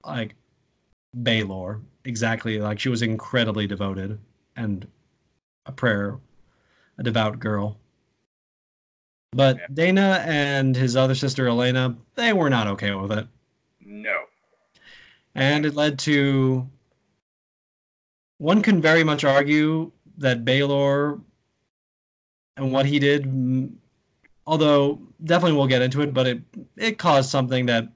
like 0.05 0.35
Baelor. 1.21 1.81
Exactly. 2.05 2.59
Like 2.59 2.79
she 2.79 2.89
was 2.89 3.01
incredibly 3.01 3.67
devoted 3.67 4.19
and 4.55 4.87
a 5.65 5.71
prayer, 5.71 6.19
a 6.97 7.03
devout 7.03 7.39
girl. 7.39 7.77
But 9.31 9.57
Yeah. 9.57 9.67
Daena 9.73 10.19
and 10.27 10.75
his 10.75 10.95
other 10.95 11.15
sister 11.15 11.45
Elaena, 11.47 11.95
they 12.15 12.33
were 12.33 12.49
not 12.49 12.67
okay 12.67 12.93
with 12.93 13.11
it. 13.11 13.27
No. 13.81 14.25
And 15.35 15.65
it 15.65 15.75
led 15.75 15.97
to 15.99 16.67
one 18.37 18.61
can 18.61 18.81
very 18.81 19.03
much 19.03 19.23
argue 19.23 19.91
that 20.17 20.45
Baelor 20.45 21.21
and 22.57 22.71
what 22.71 22.85
he 22.85 22.99
did 22.99 23.25
although 24.45 24.99
definitely 25.23 25.57
we'll 25.57 25.67
get 25.67 25.81
into 25.81 26.01
it, 26.01 26.13
but 26.13 26.27
it 26.27 26.41
it 26.77 26.97
caused 26.97 27.29
something 27.29 27.65
that, 27.67 27.87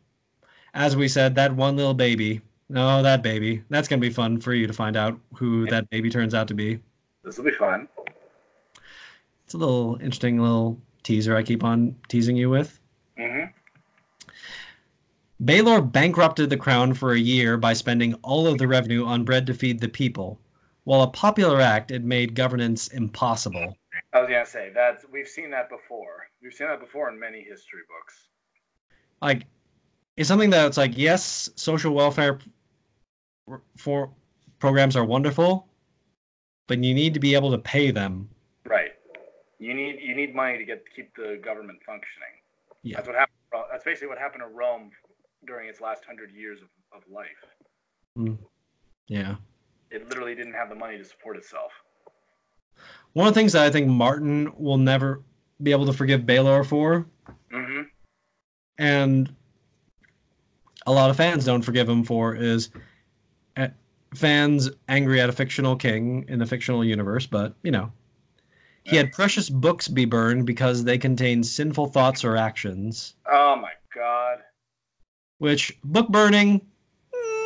as 0.73 0.95
we 0.95 1.07
said, 1.07 1.35
that 1.35 1.55
one 1.55 1.75
little 1.75 1.93
baby. 1.93 2.41
No, 2.69 3.01
that 3.01 3.21
baby. 3.21 3.63
That's 3.69 3.87
gonna 3.87 4.01
be 4.01 4.09
fun 4.09 4.39
for 4.39 4.53
you 4.53 4.67
to 4.67 4.73
find 4.73 4.97
out 4.97 5.19
who 5.33 5.65
that 5.67 5.89
baby 5.89 6.09
turns 6.09 6.33
out 6.33 6.47
to 6.49 6.53
be. 6.53 6.79
This 7.23 7.37
will 7.37 7.45
be 7.45 7.51
fun. 7.51 7.87
It's 9.45 9.53
a 9.53 9.57
little 9.57 9.95
interesting 9.95 10.39
little 10.39 10.77
teaser 11.03 11.35
I 11.35 11.43
keep 11.43 11.63
on 11.63 11.95
teasing 12.09 12.35
you 12.35 12.49
with. 12.49 12.79
Mm-hmm. 13.17 13.45
Baelor 15.45 15.89
bankrupted 15.89 16.49
the 16.49 16.57
crown 16.57 16.93
for 16.93 17.13
a 17.13 17.19
year 17.19 17.57
by 17.57 17.73
spending 17.73 18.15
all 18.15 18.47
of 18.47 18.57
the 18.57 18.67
revenue 18.67 19.05
on 19.05 19.23
bread 19.23 19.45
to 19.47 19.53
feed 19.53 19.79
the 19.79 19.87
people. 19.87 20.39
While 20.83 21.03
a 21.03 21.07
popular 21.07 21.61
act, 21.61 21.91
it 21.91 22.03
made 22.03 22.33
governance 22.33 22.87
impossible. 22.89 23.77
I 24.13 24.19
was 24.19 24.29
gonna 24.29 24.45
say 24.45 24.71
that 24.73 25.01
we've 25.11 25.27
seen 25.27 25.51
that 25.51 25.69
before. 25.69 26.27
We've 26.41 26.53
seen 26.53 26.67
that 26.67 26.79
before 26.79 27.09
in 27.09 27.19
many 27.19 27.41
history 27.43 27.81
books. 27.87 28.27
Like, 29.21 29.45
it's 30.17 30.27
something 30.27 30.49
that's 30.49 30.77
like, 30.77 30.97
yes, 30.97 31.49
social 31.55 31.93
welfare 31.93 32.39
for 33.77 34.11
programs 34.59 34.95
are 34.95 35.05
wonderful, 35.05 35.67
but 36.67 36.83
you 36.83 36.93
need 36.93 37.13
to 37.13 37.19
be 37.19 37.35
able 37.35 37.51
to 37.51 37.57
pay 37.57 37.91
them. 37.91 38.29
Right. 38.65 38.91
You 39.59 39.73
need 39.73 39.99
you 40.01 40.15
need 40.15 40.35
money 40.35 40.57
to 40.57 40.65
get 40.65 40.83
keep 40.95 41.15
the 41.15 41.39
government 41.43 41.79
functioning. 41.85 42.27
Yeah. 42.83 42.97
That's 42.97 43.07
what 43.07 43.15
happened. 43.17 43.37
That's 43.71 43.83
basically 43.83 44.09
what 44.09 44.17
happened 44.17 44.43
to 44.43 44.53
Rome 44.53 44.91
during 45.45 45.69
its 45.69 45.81
last 45.81 46.03
hundred 46.05 46.31
years 46.31 46.59
of, 46.61 46.67
of 46.97 47.03
life. 47.09 48.37
Yeah. 49.07 49.35
It 49.89 50.07
literally 50.09 50.35
didn't 50.35 50.53
have 50.53 50.69
the 50.69 50.75
money 50.75 50.97
to 50.97 51.05
support 51.05 51.37
itself. 51.37 51.71
One 53.13 53.27
of 53.27 53.33
the 53.33 53.39
things 53.39 53.53
that 53.53 53.63
I 53.63 53.71
think 53.71 53.87
Martin 53.87 54.51
will 54.57 54.77
never 54.77 55.21
be 55.63 55.71
able 55.71 55.85
to 55.85 55.93
forgive 55.93 56.21
Baelor 56.21 56.65
for, 56.65 57.07
hmm 57.51 57.81
and 58.79 59.33
a 60.85 60.91
lot 60.91 61.09
of 61.09 61.17
fans 61.17 61.45
don't 61.45 61.63
forgive 61.63 61.89
him 61.89 62.03
for, 62.03 62.35
is 62.35 62.69
fans 64.17 64.69
angry 64.89 65.21
at 65.21 65.29
a 65.29 65.33
fictional 65.33 65.75
king 65.75 66.25
in 66.27 66.39
the 66.39 66.45
fictional 66.45 66.83
universe, 66.83 67.25
but, 67.25 67.53
you 67.63 67.71
know. 67.71 67.91
He 68.83 68.95
had 68.95 69.11
precious 69.11 69.49
books 69.49 69.89
be 69.89 70.05
burned 70.05 70.45
because 70.45 70.85
they 70.85 70.97
contained 70.97 71.45
sinful 71.45 71.87
thoughts 71.87 72.23
or 72.23 72.37
actions, 72.37 73.15
Oh 73.29 73.57
my 73.57 73.71
god. 73.93 74.39
which 75.39 75.77
book 75.83 76.07
burning, 76.07 76.61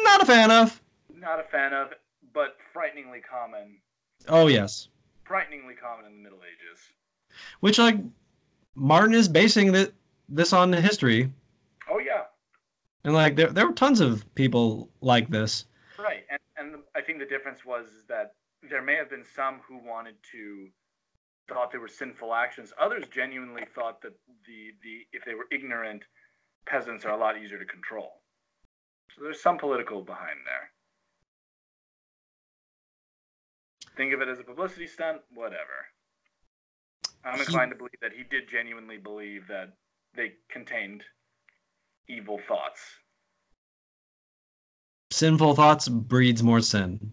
not 0.03 0.21
a 0.21 0.25
fan 0.25 0.51
of. 0.51 0.79
Not 1.15 1.39
a 1.39 1.43
fan 1.51 1.73
of, 1.73 1.89
but 2.31 2.57
frighteningly 2.71 3.21
common. 3.21 3.77
Oh, 4.27 4.45
yes. 4.47 4.89
Frighteningly 5.23 5.73
common 5.73 6.05
in 6.05 6.11
the 6.17 6.21
Middle 6.23 6.39
Ages. 6.39 6.79
Which, 7.61 7.79
like, 7.79 7.97
Martin 8.75 9.15
is 9.15 9.27
basing 9.27 9.73
th- 9.73 9.91
this 10.29 10.53
on 10.53 10.69
the 10.69 10.79
history. 10.79 11.31
Oh 11.89 11.97
yeah. 11.97 12.23
And, 13.03 13.15
like, 13.15 13.35
there, 13.35 13.49
there 13.49 13.65
were 13.65 13.73
tons 13.73 13.99
of 13.99 14.23
people 14.35 14.89
like 15.01 15.27
this. 15.29 15.65
Right. 16.95 17.03
And 17.03 17.03
and 17.03 17.03
I 17.03 17.07
think 17.07 17.19
the 17.19 17.37
difference 17.37 17.65
was 17.65 17.85
that 18.07 18.35
there 18.69 18.81
may 18.81 18.95
have 18.95 19.09
been 19.09 19.25
some 19.35 19.61
who 19.67 19.77
wanted 19.87 20.15
to 20.31 20.67
thought 21.49 21.71
they 21.71 21.77
were 21.77 21.87
sinful 21.87 22.33
actions. 22.33 22.73
Others 22.79 23.05
genuinely 23.13 23.65
thought 23.75 24.01
that 24.01 24.13
the 24.47 24.73
the 24.83 25.07
if 25.13 25.25
they 25.25 25.33
were 25.33 25.47
ignorant, 25.51 26.03
peasants 26.65 27.05
are 27.05 27.11
a 27.11 27.17
lot 27.17 27.37
easier 27.37 27.59
to 27.59 27.65
control. 27.65 28.21
So 29.15 29.23
there's 29.23 29.41
some 29.41 29.57
political 29.57 30.01
behind 30.03 30.39
there. 30.45 30.71
Think 33.97 34.13
of 34.13 34.21
it 34.21 34.29
as 34.29 34.39
a 34.39 34.43
publicity 34.43 34.87
stunt, 34.87 35.21
whatever. 35.33 35.87
I'm 37.25 37.39
inclined 37.39 37.71
to 37.71 37.77
believe 37.77 37.99
that 38.01 38.13
he 38.13 38.23
did 38.23 38.49
genuinely 38.49 38.97
believe 38.97 39.47
that 39.47 39.73
they 40.15 40.33
contained 40.49 41.03
evil 42.07 42.39
thoughts. 42.47 42.81
Sinful 45.11 45.55
thoughts 45.55 45.89
breeds 45.89 46.41
more 46.41 46.61
sin. 46.61 47.11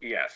Yes. 0.00 0.32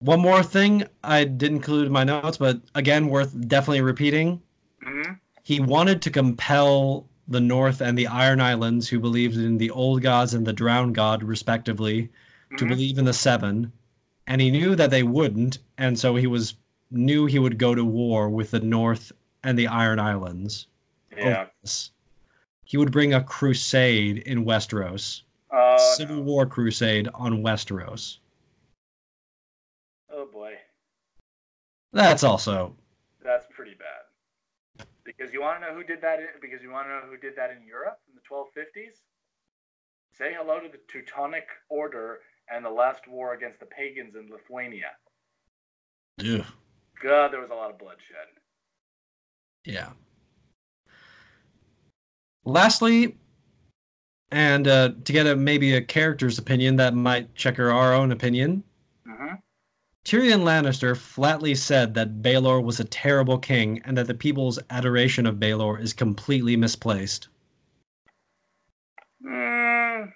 One 0.00 0.20
more 0.20 0.42
thing 0.42 0.84
I 1.02 1.24
didn't 1.24 1.56
include 1.58 1.86
in 1.86 1.92
my 1.92 2.04
notes, 2.04 2.38
but 2.38 2.60
again, 2.74 3.08
worth 3.08 3.48
definitely 3.48 3.82
repeating. 3.82 4.42
hmm 4.82 5.12
He 5.42 5.60
wanted 5.60 6.00
to 6.02 6.10
compel 6.10 7.06
the 7.28 7.40
North 7.40 7.80
and 7.80 7.96
the 7.96 8.06
Iron 8.06 8.40
Islands, 8.40 8.88
who 8.88 8.98
believed 8.98 9.36
in 9.36 9.58
the 9.58 9.70
old 9.70 10.02
gods 10.02 10.34
and 10.34 10.46
the 10.46 10.52
drowned 10.52 10.94
god, 10.94 11.22
respectively, 11.22 12.10
to 12.56 12.64
Mhm. 12.64 12.68
believe 12.68 12.98
in 12.98 13.04
the 13.04 13.12
seven. 13.12 13.72
And 14.26 14.40
he 14.40 14.50
knew 14.50 14.74
that 14.76 14.90
they 14.90 15.02
wouldn't, 15.02 15.58
and 15.78 15.98
so 15.98 16.16
he 16.16 16.26
was 16.26 16.54
knew 16.90 17.26
he 17.26 17.38
would 17.38 17.58
go 17.58 17.74
to 17.74 17.84
war 17.84 18.28
with 18.30 18.50
the 18.52 18.60
North 18.60 19.10
and 19.42 19.58
the 19.58 19.66
Iron 19.66 19.98
Islands. 19.98 20.66
Yeah. 21.16 21.46
this. 21.62 21.90
He 22.74 22.78
would 22.78 22.90
bring 22.90 23.14
a 23.14 23.22
crusade 23.22 24.24
in 24.26 24.44
Westeros. 24.44 25.22
Oh, 25.52 25.94
Civil 25.94 26.16
no. 26.16 26.22
War 26.22 26.44
crusade 26.44 27.08
on 27.14 27.40
Westeros. 27.40 28.18
oh 30.10 30.26
boy. 30.26 30.54
That's 31.92 32.24
also 32.24 32.74
That's 33.22 33.46
pretty 33.54 33.76
bad. 33.78 34.88
Because 35.04 35.32
you 35.32 35.40
want 35.40 35.60
to 35.60 35.68
know 35.68 35.72
who 35.72 35.84
did 35.84 36.02
that? 36.02 36.18
In, 36.18 36.26
because 36.42 36.64
you 36.64 36.72
want 36.72 36.88
to 36.88 36.94
know 36.94 37.02
who 37.08 37.16
did 37.16 37.36
that 37.36 37.52
in 37.52 37.64
Europe 37.64 38.00
in 38.08 38.16
the 38.16 38.22
1250s? 38.28 39.02
Say 40.18 40.34
hello 40.36 40.58
to 40.58 40.68
the 40.68 40.80
Teutonic 40.88 41.46
Order 41.68 42.22
and 42.52 42.64
the 42.64 42.70
last 42.70 43.06
war 43.06 43.34
against 43.34 43.60
the 43.60 43.66
pagans 43.66 44.16
in 44.16 44.28
Lithuania. 44.28 44.90
Yeah. 46.18 46.46
God, 47.00 47.32
there 47.32 47.40
was 47.40 47.50
a 47.50 47.54
lot 47.54 47.70
of 47.70 47.78
bloodshed. 47.78 48.26
yeah. 49.64 49.90
Lastly, 52.44 53.16
and 54.30 54.68
uh, 54.68 54.92
to 55.04 55.12
get 55.12 55.26
a 55.26 55.36
maybe 55.36 55.74
a 55.74 55.80
character's 55.80 56.38
opinion 56.38 56.76
that 56.76 56.94
might 56.94 57.34
checker 57.34 57.70
our 57.70 57.94
own 57.94 58.12
opinion, 58.12 58.62
hmm 59.06 59.34
Tyrion 60.04 60.42
Lannister 60.42 60.94
flatly 60.94 61.54
said 61.54 61.94
that 61.94 62.20
Baelor 62.20 62.62
was 62.62 62.78
a 62.78 62.84
terrible 62.84 63.38
king 63.38 63.80
and 63.86 63.96
that 63.96 64.06
the 64.06 64.14
people's 64.14 64.58
adoration 64.68 65.24
of 65.24 65.36
Baelor 65.36 65.80
is 65.80 65.94
completely 65.94 66.56
misplaced. 66.56 67.28
Mm. 69.24 70.12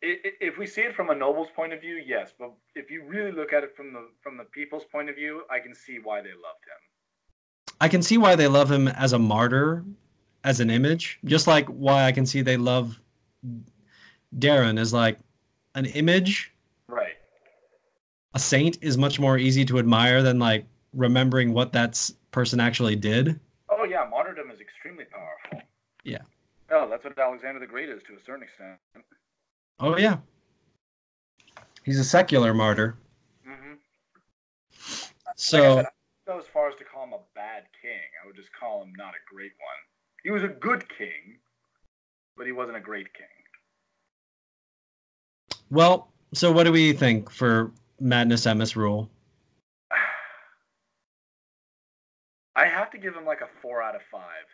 If 0.00 0.56
we 0.56 0.66
see 0.66 0.82
it 0.82 0.94
from 0.94 1.10
a 1.10 1.14
noble's 1.14 1.48
point 1.54 1.74
of 1.74 1.82
view, 1.82 2.02
yes, 2.06 2.32
but 2.38 2.54
if 2.74 2.90
you 2.90 3.04
really 3.04 3.32
look 3.32 3.52
at 3.52 3.62
it 3.62 3.76
from 3.76 3.92
the 3.92 4.08
from 4.22 4.38
the 4.38 4.44
people's 4.44 4.84
point 4.84 5.10
of 5.10 5.16
view, 5.16 5.42
I 5.50 5.58
can 5.58 5.74
see 5.74 5.98
why 6.02 6.22
they 6.22 6.30
loved 6.30 6.64
him. 6.64 6.95
I 7.80 7.88
can 7.88 8.02
see 8.02 8.18
why 8.18 8.34
they 8.36 8.48
love 8.48 8.70
him 8.70 8.88
as 8.88 9.12
a 9.12 9.18
martyr, 9.18 9.84
as 10.44 10.60
an 10.60 10.70
image, 10.70 11.18
just 11.24 11.46
like 11.46 11.66
why 11.66 12.04
I 12.04 12.12
can 12.12 12.24
see 12.24 12.40
they 12.40 12.56
love 12.56 12.98
Daeron 14.38 14.78
as 14.78 14.92
like 14.92 15.18
an 15.74 15.86
image. 15.86 16.52
Right. 16.88 17.14
A 18.34 18.38
saint 18.38 18.78
is 18.80 18.96
much 18.96 19.18
more 19.18 19.38
easy 19.38 19.64
to 19.66 19.78
admire 19.78 20.22
than 20.22 20.38
like 20.38 20.66
remembering 20.92 21.52
what 21.52 21.72
that 21.72 22.10
person 22.30 22.60
actually 22.60 22.96
did. 22.96 23.38
Oh 23.68 23.84
yeah, 23.84 24.06
martyrdom 24.10 24.50
is 24.50 24.60
extremely 24.60 25.04
powerful. 25.04 25.66
Yeah. 26.04 26.22
Oh, 26.70 26.88
that's 26.88 27.04
what 27.04 27.18
Alexander 27.18 27.60
the 27.60 27.66
Great 27.66 27.88
is 27.88 28.02
to 28.04 28.14
a 28.14 28.24
certain 28.24 28.42
extent. 28.42 28.78
Oh 29.78 29.96
yeah, 29.98 30.18
he's 31.84 31.98
a 31.98 32.04
secular 32.04 32.54
martyr. 32.54 32.96
hmm 33.44 33.74
So 35.36 35.58
like 35.58 35.64
I 35.64 35.82
said, 35.82 35.86
I 35.86 35.95
go 36.26 36.38
as 36.38 36.46
far 36.46 36.68
as 36.68 36.74
to 36.76 36.84
call 36.84 37.04
him 37.04 37.12
a 37.12 37.20
bad 37.34 37.64
king. 37.80 38.00
I 38.22 38.26
would 38.26 38.36
just 38.36 38.48
call 38.58 38.82
him 38.82 38.92
not 38.96 39.14
a 39.14 39.22
great 39.32 39.52
one. 39.58 39.76
He 40.24 40.30
was 40.30 40.42
a 40.42 40.48
good 40.48 40.84
king, 40.98 41.38
but 42.36 42.46
he 42.46 42.52
wasn't 42.52 42.76
a 42.76 42.80
great 42.80 43.12
king. 43.14 43.26
well, 45.70 46.12
so 46.34 46.52
what 46.52 46.64
do 46.64 46.72
we 46.72 46.92
think 46.92 47.30
for 47.30 47.72
Madness 48.00 48.44
Misrule? 48.46 49.08
I 52.56 52.66
have 52.66 52.90
to 52.90 52.98
give 52.98 53.14
him 53.14 53.24
like 53.24 53.40
a 53.40 53.48
four 53.62 53.82
out 53.82 53.94
of 53.94 54.02
five 54.10 54.44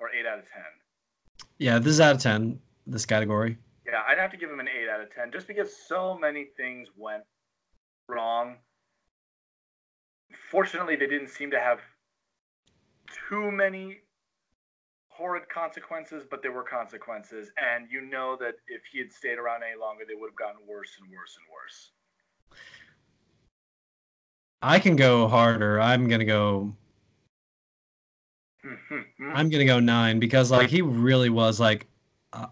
or 0.00 0.10
eight 0.10 0.26
out 0.26 0.38
of 0.38 0.44
ten. 0.52 0.64
Yeah, 1.58 1.78
this 1.78 1.94
is 1.94 2.00
out 2.00 2.16
of 2.16 2.22
ten. 2.22 2.58
This 2.86 3.06
category. 3.06 3.56
Yeah, 3.86 4.02
I'd 4.08 4.18
have 4.18 4.32
to 4.32 4.36
give 4.36 4.50
him 4.50 4.58
an 4.58 4.68
eight 4.68 4.88
out 4.88 5.00
of 5.00 5.14
ten 5.14 5.30
just 5.30 5.46
because 5.46 5.72
so 5.88 6.18
many 6.18 6.48
things 6.56 6.88
went 6.96 7.22
wrong. 8.08 8.56
Fortunately, 10.52 10.96
they 10.96 11.06
didn't 11.06 11.28
seem 11.28 11.50
to 11.50 11.58
have 11.58 11.80
too 13.26 13.50
many 13.50 14.00
horrid 15.08 15.48
consequences, 15.48 16.24
but 16.30 16.42
there 16.42 16.52
were 16.52 16.62
consequences, 16.62 17.50
and 17.56 17.90
you 17.90 18.02
know 18.02 18.36
that 18.38 18.56
if 18.68 18.82
he 18.92 18.98
had 18.98 19.10
stayed 19.10 19.38
around 19.38 19.62
any 19.62 19.80
longer, 19.80 20.04
they 20.06 20.14
would 20.14 20.28
have 20.28 20.36
gotten 20.36 20.60
worse 20.68 20.90
and 21.00 21.10
worse 21.10 21.38
and 21.38 21.46
worse. 21.50 21.92
I 24.60 24.78
can 24.78 24.94
go 24.94 25.26
harder. 25.26 25.80
I'm 25.80 26.06
gonna 26.06 26.26
go. 26.26 26.76
I'm 28.62 29.48
gonna 29.48 29.64
go 29.64 29.80
nine 29.80 30.18
because 30.18 30.50
like 30.50 30.68
he 30.68 30.82
really 30.82 31.30
was 31.30 31.60
like, 31.60 31.86
uh, 32.34 32.48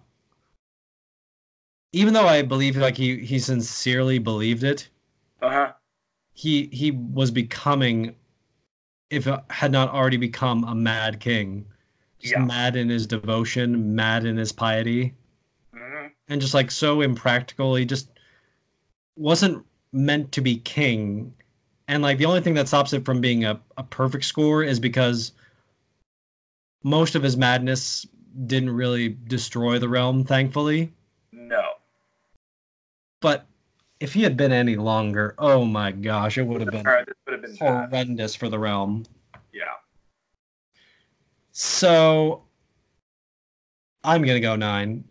even 1.93 2.15
though 2.15 2.27
I 2.27 2.41
believe 2.41 2.79
like 2.79 2.97
he 2.97 3.19
he 3.19 3.39
sincerely 3.39 4.19
believed 4.19 4.65
it, 4.65 4.89
Uh 5.43 5.51
huh. 5.51 5.73
He 6.41 6.71
he 6.73 6.91
was 6.91 7.31
becoming, 7.31 8.15
if 9.11 9.27
it 9.27 9.39
had 9.51 9.71
not 9.71 9.91
already 9.91 10.17
become 10.17 10.65
a 10.65 10.75
mad 10.75 11.21
king, 11.21 11.67
just 12.19 12.33
Yeah. 12.33 12.45
mad 12.45 12.77
in 12.77 12.89
his 12.89 13.07
devotion, 13.07 13.95
mad 13.95 14.25
in 14.25 14.39
his 14.39 14.51
piety, 14.51 15.15
hmm 15.75 16.07
and 16.29 16.41
just 16.41 16.55
like 16.55 16.71
so 16.71 17.03
impractical. 17.03 17.75
He 17.75 17.85
just 17.85 18.09
wasn't 19.17 19.67
meant 19.93 20.33
to 20.33 20.41
be 20.41 20.57
king. 20.57 21.35
And 21.89 22.03
like 22.03 22.17
the 22.17 22.25
only 22.25 22.41
thing 22.41 22.55
that 22.55 22.69
stops 22.69 22.95
it 22.95 23.05
from 23.05 23.21
being 23.21 23.45
a, 23.45 23.61
a 23.77 23.83
perfect 23.83 24.25
score 24.25 24.63
is 24.63 24.81
because 24.81 25.33
most 26.85 27.15
of 27.17 27.23
his 27.23 27.37
madness 27.37 28.07
didn't 28.47 28.71
really 28.71 29.11
destroy 29.29 29.79
the 29.79 29.89
realm, 29.91 30.25
thankfully. 30.25 30.91
No. 31.33 31.75
But 33.21 33.47
if 34.01 34.15
he 34.15 34.23
had 34.23 34.37
been 34.37 34.51
any 34.51 34.77
longer, 34.77 35.35
oh 35.39 35.65
my 35.65 35.93
gosh, 35.93 36.39
it 36.39 36.43
would 36.43 36.63
have 36.63 36.71
been 36.71 36.85
right, 36.85 37.07
would 37.27 37.33
have 37.33 37.43
been 37.43 37.57
bad. 37.57 37.91
horrendous 37.91 38.35
for 38.35 38.49
the 38.49 38.59
realm. 38.59 39.05
Yeah. 39.53 39.63
So 41.53 42.43
I'm 44.03 44.23
gonna 44.23 44.41
go 44.41 44.57
nine. 44.57 45.05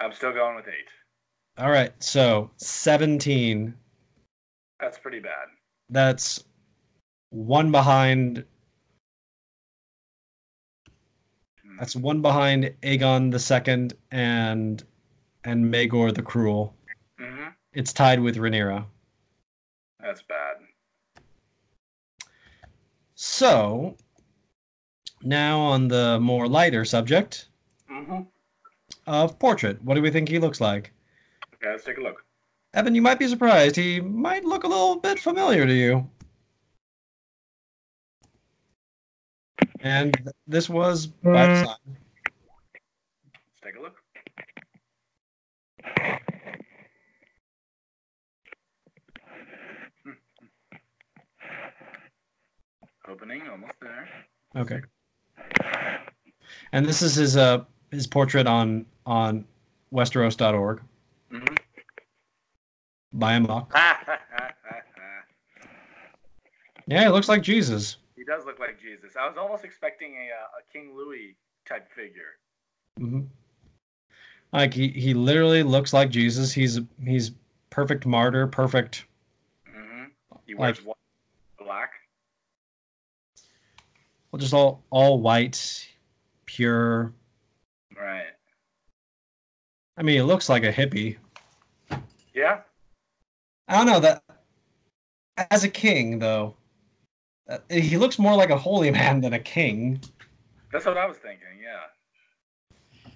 I'm 0.00 0.12
still 0.12 0.32
going 0.32 0.56
with 0.56 0.66
eight. 0.66 1.62
All 1.62 1.70
right, 1.70 1.92
so 2.02 2.50
seventeen. 2.56 3.74
That's 4.80 4.98
pretty 4.98 5.20
bad. 5.20 5.48
That's 5.90 6.42
one 7.28 7.70
behind. 7.70 8.44
Hmm. 11.62 11.76
That's 11.78 11.94
one 11.94 12.22
behind 12.22 12.72
Aegon 12.82 13.30
the 13.30 13.38
Second 13.38 13.92
and 14.10 14.82
and 15.44 15.66
Maegor 15.66 16.14
the 16.14 16.22
Cruel. 16.22 16.74
It's 17.72 17.92
tied 17.92 18.20
with 18.20 18.36
Rhaenyra. 18.36 18.84
That's 20.00 20.22
bad. 20.22 20.56
So 23.14 23.96
now 25.22 25.60
on 25.60 25.88
the 25.88 26.18
more 26.20 26.48
lighter 26.48 26.84
subject 26.84 27.48
hmm 27.88 28.22
of 29.06 29.38
portrait, 29.38 29.82
what 29.82 29.94
do 29.94 30.02
we 30.02 30.10
think 30.10 30.28
he 30.28 30.38
looks 30.38 30.60
like? 30.60 30.92
Okay, 31.54 31.70
let's 31.70 31.84
take 31.84 31.98
a 31.98 32.00
look. 32.00 32.24
Evan, 32.74 32.94
you 32.94 33.02
might 33.02 33.18
be 33.18 33.28
surprised. 33.28 33.76
He 33.76 34.00
might 34.00 34.44
look 34.44 34.64
a 34.64 34.68
little 34.68 34.96
bit 34.96 35.18
familiar 35.18 35.66
to 35.66 35.72
you. 35.72 36.08
And 39.80 40.32
this 40.46 40.68
was 40.68 41.06
by 41.06 41.46
design. 41.46 41.76
Let's 43.24 43.60
take 43.62 43.76
a 43.76 43.80
look. 43.80 43.96
Opening, 53.10 53.42
almost 53.50 53.72
there. 53.80 54.08
Okay. 54.56 54.80
And 56.72 56.86
this 56.86 57.02
is 57.02 57.14
his 57.14 57.36
uh 57.36 57.64
his 57.90 58.06
portrait 58.06 58.46
on 58.46 58.86
on 59.06 59.44
Westeros.org 59.92 60.80
Mm-hmm. 61.32 61.54
by 63.12 63.34
Amok. 63.34 63.72
Yeah, 66.86 67.06
it 67.06 67.12
looks 67.12 67.28
like 67.28 67.42
Jesus. 67.42 67.98
he 68.16 68.24
does 68.24 68.44
look 68.46 68.58
like 68.58 68.80
Jesus. 68.80 69.14
I 69.16 69.28
was 69.28 69.36
almost 69.38 69.64
expecting 69.64 70.14
a, 70.16 70.26
uh, 70.34 70.58
a 70.58 70.72
King 70.72 70.92
Louis 70.96 71.36
type 71.68 71.88
figure. 71.94 72.38
hmm 72.98 73.20
Like 74.52 74.74
he 74.74 74.88
he 74.88 75.14
literally 75.14 75.62
looks 75.62 75.92
like 75.92 76.10
Jesus. 76.10 76.52
He's 76.52 76.80
he's 77.04 77.30
perfect 77.70 78.06
martyr, 78.06 78.48
perfect. 78.48 79.04
Mm-hmm. 79.68 80.04
He 80.46 80.54
wears 80.56 80.78
Like- 80.78 80.86
white, 80.88 81.64
black. 81.64 81.90
Well, 84.30 84.38
just 84.38 84.54
all 84.54 84.82
all 84.90 85.20
white, 85.20 85.88
pure. 86.46 87.12
Right. 87.98 88.26
I 89.96 90.02
mean, 90.02 90.20
it 90.20 90.24
looks 90.24 90.48
like 90.48 90.62
a 90.62 90.72
hippie. 90.72 91.16
Yeah. 92.34 92.60
I 93.68 93.76
don't 93.76 93.86
know 93.86 94.00
that. 94.00 94.22
As 95.50 95.64
a 95.64 95.68
king, 95.68 96.18
though, 96.18 96.54
uh, 97.48 97.58
he 97.70 97.96
looks 97.96 98.18
more 98.18 98.36
like 98.36 98.50
a 98.50 98.56
holy 98.56 98.90
man 99.00 99.20
than 99.20 99.32
a 99.32 99.38
king. 99.38 100.00
That's 100.72 100.86
what 100.86 100.96
I 100.96 101.06
was 101.06 101.16
thinking. 101.16 101.46
Yeah. 101.62 103.10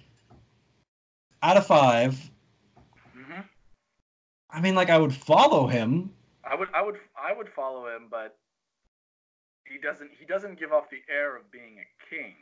Out 1.43 1.57
of 1.57 1.65
five, 1.67 2.29
hmm 3.13 3.41
I 4.49 4.61
mean, 4.61 4.75
like 4.75 4.89
I 4.89 4.97
would 4.97 5.13
follow 5.13 5.67
him. 5.67 6.11
I 6.43 6.55
would, 6.55 6.69
I 6.73 6.81
would, 6.81 6.97
I 7.15 7.33
would 7.33 7.49
follow 7.49 7.87
him, 7.87 8.07
but 8.09 8.37
he 9.71 9.77
doesn't. 9.79 10.11
He 10.19 10.25
doesn't 10.25 10.59
give 10.59 10.71
off 10.71 10.89
the 10.89 11.01
air 11.13 11.35
of 11.35 11.49
being 11.51 11.77
a 11.79 11.87
king. 12.09 12.35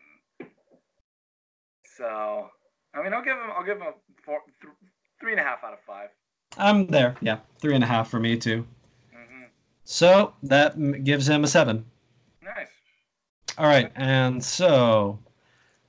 So, 1.98 2.50
I 2.94 3.04
mean, 3.04 3.14
I'll 3.14 3.24
give 3.24 3.38
him. 3.38 3.50
I'll 3.56 3.64
give 3.66 3.78
him 3.78 3.84
a 3.88 3.94
four, 4.24 4.40
th- 4.62 4.74
three 5.20 5.32
and 5.32 5.40
a 5.40 5.44
half 5.44 5.64
out 5.64 5.74
of 5.74 5.80
five. 5.86 6.10
I'm 6.58 6.88
there. 6.88 7.16
Yeah, 7.22 7.40
three 7.60 7.76
and 7.76 7.84
a 7.84 7.88
half 7.88 8.10
for 8.10 8.20
me 8.20 8.38
too. 8.38 8.66
hmm 9.12 9.46
So 9.86 10.34
that 10.44 11.04
gives 11.04 11.28
him 11.28 11.44
a 11.44 11.48
seven. 11.48 11.86
Nice. 12.44 12.70
All 13.58 13.68
right, 13.68 13.92
and 13.96 14.44
so 14.44 15.20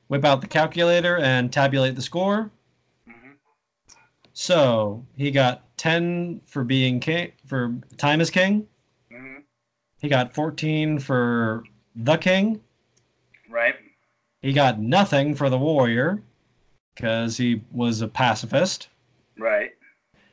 whip 0.08 0.24
out 0.24 0.40
the 0.40 0.46
calculator 0.46 1.18
and 1.18 1.52
tabulate 1.52 1.94
the 1.96 2.02
score. 2.02 2.50
hmm 3.06 3.32
So 4.32 5.04
he 5.16 5.30
got 5.30 5.62
ten 5.76 6.40
for 6.46 6.64
being 6.64 7.00
king 7.00 7.32
for 7.46 7.74
time 7.96 8.20
as 8.20 8.30
king. 8.30 8.66
He 10.04 10.10
got 10.10 10.34
fourteen 10.34 10.98
for 10.98 11.64
the 11.96 12.18
king. 12.18 12.60
Right. 13.48 13.74
He 14.42 14.52
got 14.52 14.78
nothing 14.78 15.34
for 15.34 15.48
the 15.48 15.56
warrior 15.56 16.22
because 16.94 17.38
he 17.38 17.62
was 17.72 18.02
a 18.02 18.08
pacifist. 18.08 18.90
Right. 19.38 19.70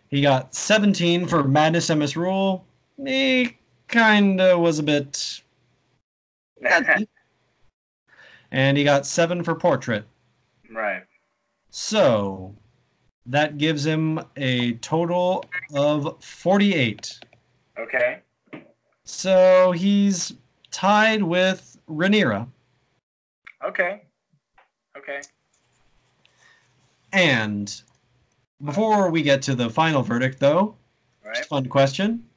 He 0.10 0.22
got 0.22 0.54
17 0.54 1.26
for 1.26 1.46
madness 1.46 1.90
and 1.90 2.02
misrule. 2.02 2.66
He 3.02 3.58
kinda 3.88 4.60
was 4.60 4.80
a 4.80 4.84
bit. 4.84 5.42
and 8.52 8.78
he 8.78 8.84
got 8.84 9.06
seven 9.06 9.42
for 9.42 9.56
portrait. 9.56 10.04
right. 10.70 11.04
So 11.70 12.54
that 13.26 13.58
gives 13.58 13.86
him 13.86 14.20
a 14.36 14.74
total 14.74 15.46
of 15.74 16.22
48. 16.22 17.22
Okay. 17.80 18.20
So 19.12 19.71
he's 19.74 20.34
tied 20.71 21.21
with 21.21 21.78
Rhaenyra. 21.89 22.47
Okay. 23.63 24.04
Okay. 24.97 25.21
And 27.12 27.82
before 28.63 29.12
we 29.12 29.21
get 29.21 29.41
to 29.43 29.54
the 29.54 29.69
final 29.69 30.02
verdict, 30.02 30.39
though, 30.39 30.76
Right. 31.24 31.45
fun 31.45 31.67
question. 31.67 32.28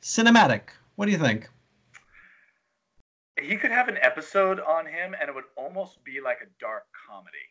Cinematic. 0.00 0.70
What 0.94 1.06
do 1.06 1.12
you 1.12 1.18
think? 1.18 1.50
He 3.42 3.56
could 3.56 3.72
have 3.72 3.88
an 3.88 3.98
episode 4.00 4.60
on 4.60 4.86
him, 4.86 5.14
and 5.20 5.28
it 5.28 5.34
would 5.34 5.44
almost 5.56 6.02
be 6.04 6.20
like 6.20 6.38
a 6.40 6.46
dark 6.60 6.86
comedy. 7.06 7.50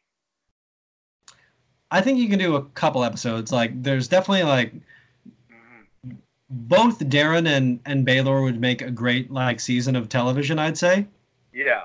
I 1.91 1.99
think 1.99 2.17
you 2.19 2.29
can 2.29 2.39
do 2.39 2.55
a 2.55 2.63
couple 2.69 3.03
episodes. 3.03 3.51
Like, 3.51 3.83
there's 3.83 4.07
definitely 4.07 4.43
like 4.43 4.73
both 6.53 6.99
Daeron 6.99 7.47
and 7.47 7.79
and 7.85 8.05
Baelor 8.05 8.43
would 8.43 8.59
make 8.61 8.81
a 8.81 8.91
great 8.91 9.31
like 9.31 9.59
season 9.59 9.95
of 9.95 10.07
television. 10.09 10.59
I'd 10.59 10.77
say, 10.77 11.07
Yeah. 11.51 11.83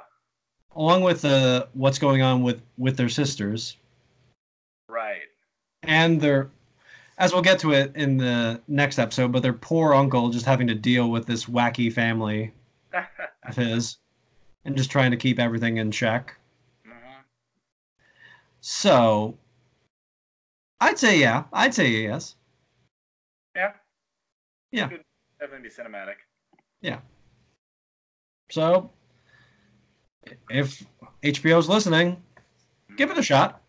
along 0.76 1.02
with 1.02 1.22
the 1.22 1.68
what's 1.72 1.98
going 1.98 2.22
on 2.22 2.42
with 2.42 2.62
with 2.76 2.96
their 2.96 3.08
sisters 3.08 3.76
Right. 4.88 5.22
and 5.82 6.20
their, 6.20 6.50
as 7.18 7.32
we'll 7.32 7.42
get 7.42 7.58
to 7.60 7.72
it 7.72 7.94
in 7.96 8.16
the 8.16 8.60
next 8.68 8.98
episode, 8.98 9.32
but 9.32 9.42
their 9.42 9.52
poor 9.52 9.94
uncle 9.94 10.30
just 10.30 10.46
having 10.46 10.66
to 10.68 10.74
deal 10.74 11.10
with 11.10 11.26
this 11.26 11.46
wacky 11.46 11.92
family 11.92 12.52
of 12.92 13.56
his, 13.56 13.96
and 14.64 14.76
just 14.76 14.90
trying 14.90 15.10
to 15.10 15.16
keep 15.16 15.38
everything 15.38 15.76
in 15.78 15.90
check. 15.90 16.36
hmm 16.84 16.92
So, 18.60 19.36
I'd 20.80 20.98
say 20.98 21.18
yeah. 21.18 21.44
I'd 21.52 21.74
say 21.74 21.88
yes. 21.88 22.34
Yeah. 23.56 23.72
Yeah. 24.70 24.88
Could 24.88 25.04
definitely 25.40 25.68
be 25.68 25.74
cinematic. 25.74 26.14
Yeah. 26.80 26.98
So, 28.50 28.90
if 30.50 30.84
HBO's 31.22 31.68
listening, 31.68 32.22
give 32.96 33.10
it 33.10 33.18
a 33.18 33.22
shot. 33.22 33.62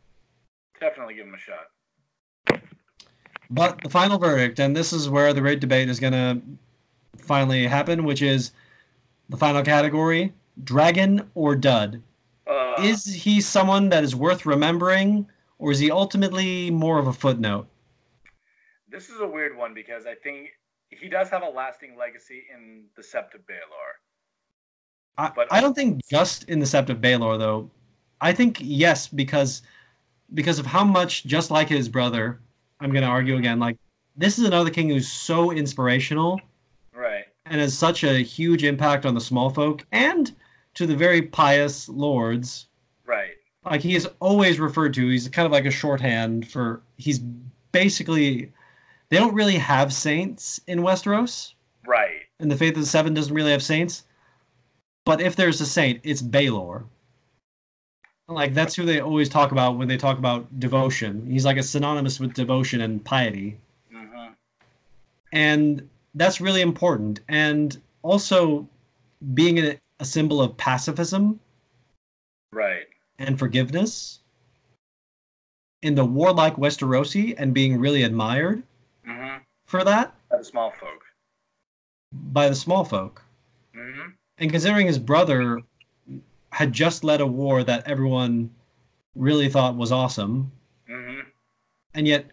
Definitely 0.79 1.15
give 1.15 1.27
him 1.27 1.35
a 1.35 1.37
shot. 1.37 2.61
But 3.49 3.81
the 3.81 3.89
final 3.89 4.17
verdict, 4.19 4.59
and 4.59 4.75
this 4.75 4.93
is 4.93 5.09
where 5.09 5.33
the 5.33 5.41
great 5.41 5.59
debate 5.59 5.89
is 5.89 5.99
going 5.99 6.13
to 6.13 6.41
finally 7.17 7.65
happen, 7.65 8.03
which 8.03 8.21
is 8.21 8.51
the 9.29 9.37
final 9.37 9.63
category 9.63 10.33
dragon 10.63 11.29
or 11.35 11.55
dud. 11.55 12.01
Uh, 12.45 12.75
Is 12.79 13.05
he 13.05 13.41
someone 13.41 13.89
that 13.89 14.03
is 14.03 14.15
worth 14.15 14.45
remembering, 14.45 15.27
or 15.57 15.71
is 15.71 15.79
he 15.79 15.89
ultimately 15.91 16.69
more 16.71 16.99
of 16.99 17.07
a 17.07 17.13
footnote? 17.13 17.67
this 18.91 19.07
is 19.09 19.19
a 19.21 19.27
weird 19.27 19.55
one 19.55 19.71
because 19.75 20.07
I 20.07 20.15
think 20.15 20.49
he 20.89 21.09
does 21.09 21.29
have 21.29 21.43
a 21.43 21.49
lasting 21.49 21.95
legacy 21.97 22.43
in 22.53 22.85
the 22.95 23.01
Sept 23.01 23.35
of 23.35 23.41
Baelor. 23.41 23.97
I, 25.17 25.31
But- 25.35 25.47
I 25.51 25.61
don't 25.61 25.73
think 25.73 26.01
just 26.09 26.45
in 26.49 26.59
the 26.59 26.65
Sept 26.65 26.89
of 26.89 26.97
Baelor 26.99 27.37
though. 27.37 27.69
I 28.21 28.33
think 28.33 28.57
yes 28.61 29.07
because 29.07 29.61
because 30.33 30.59
of 30.59 30.65
how 30.65 30.83
much 30.83 31.23
just 31.25 31.49
like 31.51 31.67
his 31.69 31.89
brother, 31.89 32.39
I'm 32.79 32.91
going 32.91 33.03
to 33.03 33.09
argue 33.09 33.37
again 33.37 33.59
like 33.59 33.77
this 34.15 34.37
is 34.37 34.45
another 34.45 34.69
king 34.69 34.89
who's 34.89 35.09
so 35.11 35.51
inspirational 35.51 36.39
Right. 36.93 37.25
and 37.45 37.61
has 37.61 37.77
such 37.77 38.03
a 38.03 38.19
huge 38.21 38.63
impact 38.63 39.05
on 39.05 39.13
the 39.13 39.21
small 39.21 39.49
folk 39.49 39.85
and 39.91 40.35
to 40.75 40.85
the 40.85 40.95
very 40.95 41.21
pious 41.21 41.87
lords. 41.89 42.67
Right. 43.05 43.31
Like 43.65 43.81
he 43.81 43.95
is 43.95 44.07
always 44.19 44.59
referred 44.59 44.93
to. 44.95 45.07
He's 45.09 45.27
kind 45.29 45.45
of 45.45 45.51
like 45.51 45.65
a 45.65 45.71
shorthand 45.71 46.49
for 46.49 46.81
he's 46.97 47.19
basically 47.71 48.51
they 49.09 49.17
don't 49.17 49.33
really 49.33 49.57
have 49.57 49.93
saints 49.93 50.59
in 50.67 50.79
Westeros. 50.79 51.53
Right. 51.85 52.21
And 52.39 52.49
the 52.51 52.55
Faith 52.55 52.75
of 52.75 52.81
the 52.81 52.85
Seven 52.87 53.13
doesn't 53.13 53.33
really 53.33 53.51
have 53.51 53.63
saints. 53.63 54.03
But 55.05 55.21
if 55.21 55.35
there's 55.35 55.59
a 55.61 55.65
saint, 55.65 56.01
it's 56.03 56.21
Baelor. 56.21 56.83
Like 58.27 58.53
that's 58.53 58.75
who 58.75 58.85
they 58.85 58.99
always 58.99 59.27
talk 59.27 59.51
about 59.51 59.77
when 59.77 59.87
they 59.87 59.97
talk 59.97 60.19
about 60.19 60.59
devotion. 60.59 61.25
He's 61.25 61.45
like 61.45 61.57
a 61.57 61.63
synonymous 61.63 62.19
with 62.19 62.33
devotion 62.35 62.81
and 62.81 63.03
piety. 63.03 63.57
hmm 63.91 64.27
And 65.33 65.89
that's 66.13 66.39
really 66.39 66.61
important. 66.61 67.21
And 67.27 67.81
also 68.03 68.67
being 69.33 69.57
a, 69.57 69.79
a 69.99 70.05
symbol 70.05 70.41
of 70.41 70.55
pacifism 70.57 71.39
Right. 72.51 72.85
and 73.17 73.37
forgiveness 73.37 74.19
in 75.81 75.95
the 75.95 76.05
warlike 76.05 76.55
Westerosi 76.55 77.33
and 77.37 77.53
being 77.53 77.79
really 77.79 78.03
admired 78.03 78.63
for 79.69 79.83
that 79.83 80.13
By 80.29 80.37
the 80.37 80.43
small 80.43 80.71
folk. 80.71 81.03
by 82.11 82.49
the 82.49 82.55
small 82.55 82.83
folk. 82.83 83.23
hmm 83.73 84.09
And 84.39 84.51
considering 84.51 84.87
his 84.87 84.97
brother 84.97 85.59
had 86.51 86.73
just 86.73 87.03
led 87.03 87.21
a 87.21 87.27
war 87.27 87.63
that 87.63 87.87
everyone 87.87 88.49
really 89.15 89.47
thought 89.49 89.75
was 89.75 89.91
awesome, 89.91 90.51
hmm 90.87 91.19
and 91.93 92.07
yet 92.07 92.25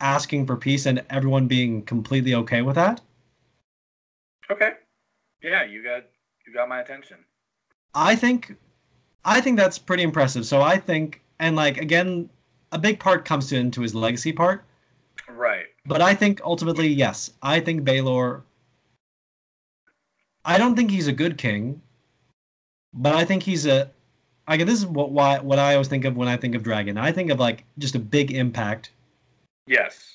asking 0.00 0.46
for 0.46 0.56
peace 0.56 0.86
and 0.86 1.04
everyone 1.10 1.46
being 1.46 1.82
completely 1.82 2.34
okay 2.34 2.62
with 2.62 2.74
that, 2.76 3.00
Okay. 4.50 4.72
Yeah, 5.42 5.64
you 5.64 5.82
got 5.82 6.02
you 6.46 6.52
got 6.52 6.68
my 6.68 6.80
attention. 6.80 7.18
I 7.94 8.16
think 8.16 8.56
I 9.24 9.40
think 9.40 9.56
that's 9.56 9.78
pretty 9.78 10.02
impressive. 10.02 10.46
So 10.46 10.62
I 10.62 10.78
think 10.78 11.22
and 11.38 11.54
like 11.56 11.78
again, 11.78 12.28
a 12.72 12.78
big 12.78 12.98
part 12.98 13.24
comes 13.24 13.52
into 13.52 13.82
his 13.82 13.94
legacy 13.94 14.32
part. 14.32 14.64
Right. 15.28 15.66
But 15.86 16.02
I 16.02 16.14
think 16.14 16.40
ultimately, 16.44 16.88
yes, 16.88 17.32
I 17.42 17.60
think 17.60 17.82
Baelor. 17.84 18.42
I 20.44 20.58
don't 20.58 20.76
think 20.76 20.90
he's 20.90 21.06
a 21.08 21.12
good 21.12 21.38
king, 21.38 21.80
but 22.94 23.14
I 23.14 23.24
think 23.24 23.42
he's 23.42 23.66
a. 23.66 23.90
I 24.48 24.56
this 24.58 24.78
is 24.78 24.86
what 24.86 25.10
why 25.10 25.38
what 25.40 25.58
I 25.58 25.72
always 25.74 25.88
think 25.88 26.04
of 26.04 26.16
when 26.16 26.28
I 26.28 26.36
think 26.36 26.54
of 26.54 26.62
dragon. 26.62 26.96
I 26.98 27.10
think 27.12 27.30
of 27.30 27.38
like 27.40 27.64
just 27.78 27.94
a 27.94 27.98
big 27.98 28.30
impact, 28.32 28.90
Yes. 29.66 30.12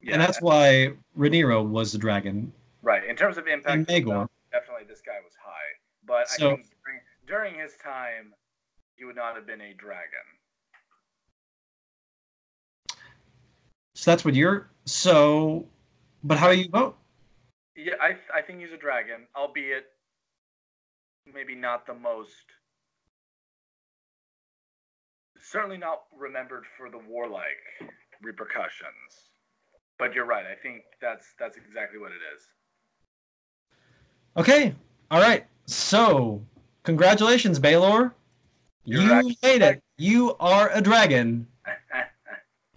Yeah. 0.00 0.12
and 0.14 0.22
that's 0.22 0.40
why 0.42 0.92
Rhaenyra 1.18 1.66
was 1.66 1.92
the 1.92 1.98
dragon. 1.98 2.52
right. 2.82 3.04
In 3.04 3.16
terms 3.16 3.36
of 3.38 3.46
impact, 3.48 3.74
And 3.74 3.86
Maegor. 3.86 4.28
definitely 4.52 4.84
this 4.86 5.00
guy 5.00 5.18
was 5.24 5.32
high. 5.42 5.70
But 6.04 6.28
So- 6.28 6.52
I 6.52 6.54
think 6.56 6.66
during, 6.84 7.00
during 7.26 7.54
his 7.58 7.74
time, 7.82 8.32
he 8.96 9.04
would 9.04 9.16
not 9.16 9.34
have 9.34 9.46
been 9.46 9.60
a 9.60 9.72
dragon. 9.74 10.26
So 13.94 14.10
that's 14.10 14.24
what 14.24 14.34
you're. 14.34 14.68
So, 14.88 15.66
but 16.24 16.38
how 16.38 16.50
do 16.50 16.58
you 16.58 16.68
vote? 16.70 16.96
Yeah, 17.76 17.92
I 18.00 18.16
I 18.34 18.40
think 18.40 18.60
he's 18.60 18.72
a 18.72 18.78
dragon, 18.78 19.26
albeit 19.36 19.84
maybe 21.32 21.54
not 21.54 21.86
the 21.86 21.92
most. 21.92 22.32
Certainly 25.40 25.76
not 25.76 26.04
remembered 26.18 26.64
for 26.76 26.90
the 26.90 26.98
warlike 26.98 27.92
repercussions. 28.22 29.30
But 29.98 30.14
you're 30.14 30.24
right. 30.24 30.46
I 30.46 30.54
think 30.62 30.84
that's 31.02 31.34
that's 31.38 31.58
exactly 31.58 31.98
what 31.98 32.12
it 32.12 32.22
is. 32.34 32.42
Okay, 34.38 34.74
all 35.10 35.20
right. 35.20 35.44
So, 35.66 36.42
congratulations, 36.82 37.60
Baelor. 37.60 38.12
You're 38.84 39.02
you 39.02 39.34
made 39.42 39.60
it. 39.60 39.82
You 39.98 40.34
are 40.40 40.70
a 40.72 40.80
dragon. 40.80 41.46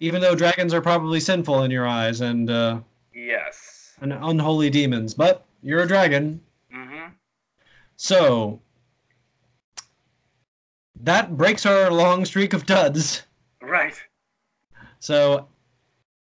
Even 0.02 0.20
though 0.20 0.34
dragons 0.34 0.74
are 0.74 0.80
probably 0.80 1.20
sinful 1.20 1.62
in 1.62 1.70
your 1.70 1.86
eyes 1.86 2.22
and 2.22 2.50
uh, 2.50 2.80
yes. 3.14 3.94
and 4.00 4.12
unholy 4.12 4.68
demons, 4.68 5.14
but 5.14 5.44
you're 5.62 5.84
a 5.84 5.86
dragon. 5.86 6.40
hmm 6.72 7.06
So 7.96 8.60
that 11.00 11.36
breaks 11.36 11.64
our 11.64 11.88
long 11.88 12.24
streak 12.24 12.52
of 12.52 12.66
duds. 12.66 13.22
Right. 13.62 13.94
So 14.98 15.46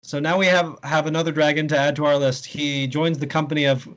so 0.03 0.18
now 0.18 0.37
we 0.39 0.47
have 0.47 0.76
have 0.83 1.07
another 1.07 1.31
dragon 1.31 1.68
to 1.68 1.79
add 1.79 1.95
to 1.97 2.05
our 2.05 2.16
list. 2.16 2.47
He 2.47 2.89
joins 2.89 3.18
the 3.18 3.29
company 3.29 3.66
of 3.66 3.89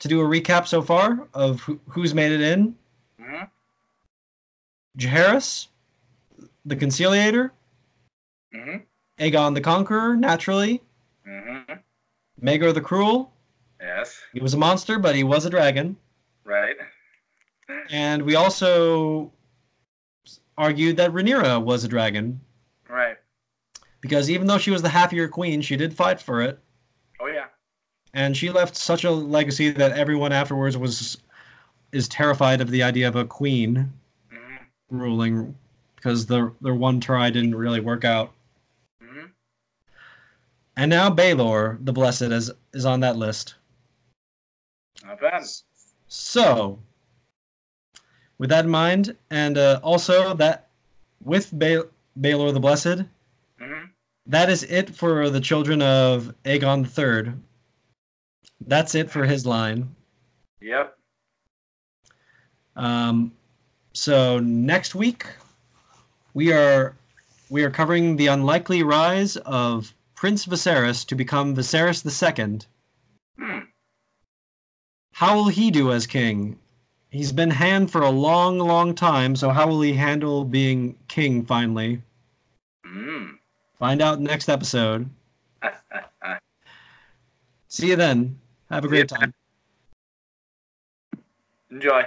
to 0.00 0.08
do 0.08 0.20
a 0.20 0.24
recap 0.24 0.66
so 0.66 0.82
far 0.82 1.26
of 1.32 1.62
who, 1.62 1.80
who's 1.88 2.12
made 2.12 2.30
it 2.30 2.42
in. 2.42 2.76
hmm 3.18 3.44
Jaehaerys, 4.98 5.68
the 6.66 6.76
Conciliator, 6.76 7.50
hmm 8.52 8.76
Aegon 9.18 9.54
the 9.54 9.60
Conqueror, 9.60 10.16
naturally, 10.16 10.82
Mm-hmm. 11.26 11.74
Maegor 12.46 12.74
the 12.74 12.80
Cruel. 12.82 13.32
Yes. 13.80 14.20
He 14.34 14.40
was 14.40 14.52
a 14.52 14.58
monster, 14.58 14.98
but 14.98 15.14
he 15.14 15.24
was 15.24 15.46
a 15.46 15.50
dragon. 15.50 15.96
Right. 16.44 16.76
And 17.90 18.22
we 18.22 18.34
also 18.34 19.32
argued 20.58 20.98
that 20.98 21.12
Rhaenyra 21.12 21.62
was 21.62 21.82
a 21.84 21.88
dragon 21.88 22.40
Right. 22.90 23.16
because 24.02 24.28
even 24.28 24.46
though 24.46 24.58
she 24.58 24.70
was 24.70 24.82
the 24.82 24.88
half-year 24.90 25.28
queen, 25.28 25.62
she 25.62 25.76
did 25.76 25.94
fight 25.94 26.20
for 26.20 26.42
it, 26.42 26.58
Oh 27.20 27.26
yeah. 27.26 27.46
and 28.12 28.36
she 28.36 28.50
left 28.50 28.76
such 28.76 29.04
a 29.04 29.10
legacy 29.10 29.70
that 29.70 29.92
everyone 29.92 30.32
afterwards 30.32 30.76
was 30.76 31.16
is 31.92 32.06
terrified 32.08 32.60
of 32.60 32.70
the 32.70 32.82
idea 32.82 33.08
of 33.08 33.16
a 33.16 33.24
queen 33.24 33.90
hmm 34.30 34.56
ruling 34.90 35.56
because 35.96 36.26
their 36.26 36.52
their 36.60 36.74
one 36.74 37.00
try 37.00 37.30
didn't 37.30 37.54
really 37.54 37.80
work 37.80 38.04
out. 38.04 38.33
And 40.76 40.90
now 40.90 41.08
Baelor, 41.10 41.78
the 41.84 41.92
Blessed, 41.92 42.22
is 42.22 42.50
is 42.72 42.84
on 42.84 43.00
that 43.00 43.16
list. 43.16 43.54
Not 45.04 45.20
bad. 45.20 45.42
So, 46.08 46.78
with 48.38 48.50
that 48.50 48.64
in 48.64 48.70
mind, 48.70 49.16
and 49.30 49.56
uh, 49.58 49.80
also 49.82 50.34
that 50.34 50.68
with 51.22 51.50
ba- 51.52 51.88
Baelor 52.20 52.52
the 52.52 52.60
Blessed, 52.60 53.04
hmm 53.58 53.84
that 54.26 54.48
is 54.48 54.62
it 54.64 54.94
for 54.94 55.28
the 55.28 55.40
children 55.40 55.82
of 55.82 56.34
Aegon 56.44 56.86
III. 56.86 57.34
That's 58.66 58.94
it 58.94 59.10
for 59.10 59.26
his 59.26 59.44
line. 59.44 59.94
Yep. 60.62 60.96
Um, 62.74 63.32
so 63.92 64.38
next 64.38 64.94
week 64.94 65.26
we 66.32 66.52
are 66.52 66.96
we 67.50 67.62
are 67.64 67.70
covering 67.70 68.16
the 68.16 68.28
unlikely 68.28 68.82
rise 68.82 69.36
of 69.36 69.92
Prince 70.24 70.46
Viserys 70.46 71.06
to 71.08 71.14
become 71.14 71.54
Viserys 71.54 72.00
II. 72.02 72.60
Hmm. 73.38 73.58
How 75.12 75.34
will 75.34 75.48
he 75.48 75.70
do 75.70 75.92
as 75.92 76.06
king? 76.06 76.58
He's 77.10 77.30
been 77.30 77.50
hand 77.50 77.90
for 77.90 78.00
a 78.00 78.08
long, 78.08 78.58
long 78.58 78.94
time, 78.94 79.36
so 79.36 79.50
how 79.50 79.66
will 79.66 79.82
he 79.82 79.92
handle 79.92 80.46
being 80.46 80.96
king 81.08 81.44
finally? 81.44 82.00
Mm. 82.86 83.32
Find 83.78 84.00
out 84.00 84.18
next 84.18 84.48
episode. 84.48 85.10
See 87.68 87.88
you 87.88 87.96
then. 87.96 88.40
Have 88.70 88.86
a 88.86 88.88
great 88.88 89.10
time. 89.10 89.34
Enjoy. 91.70 92.06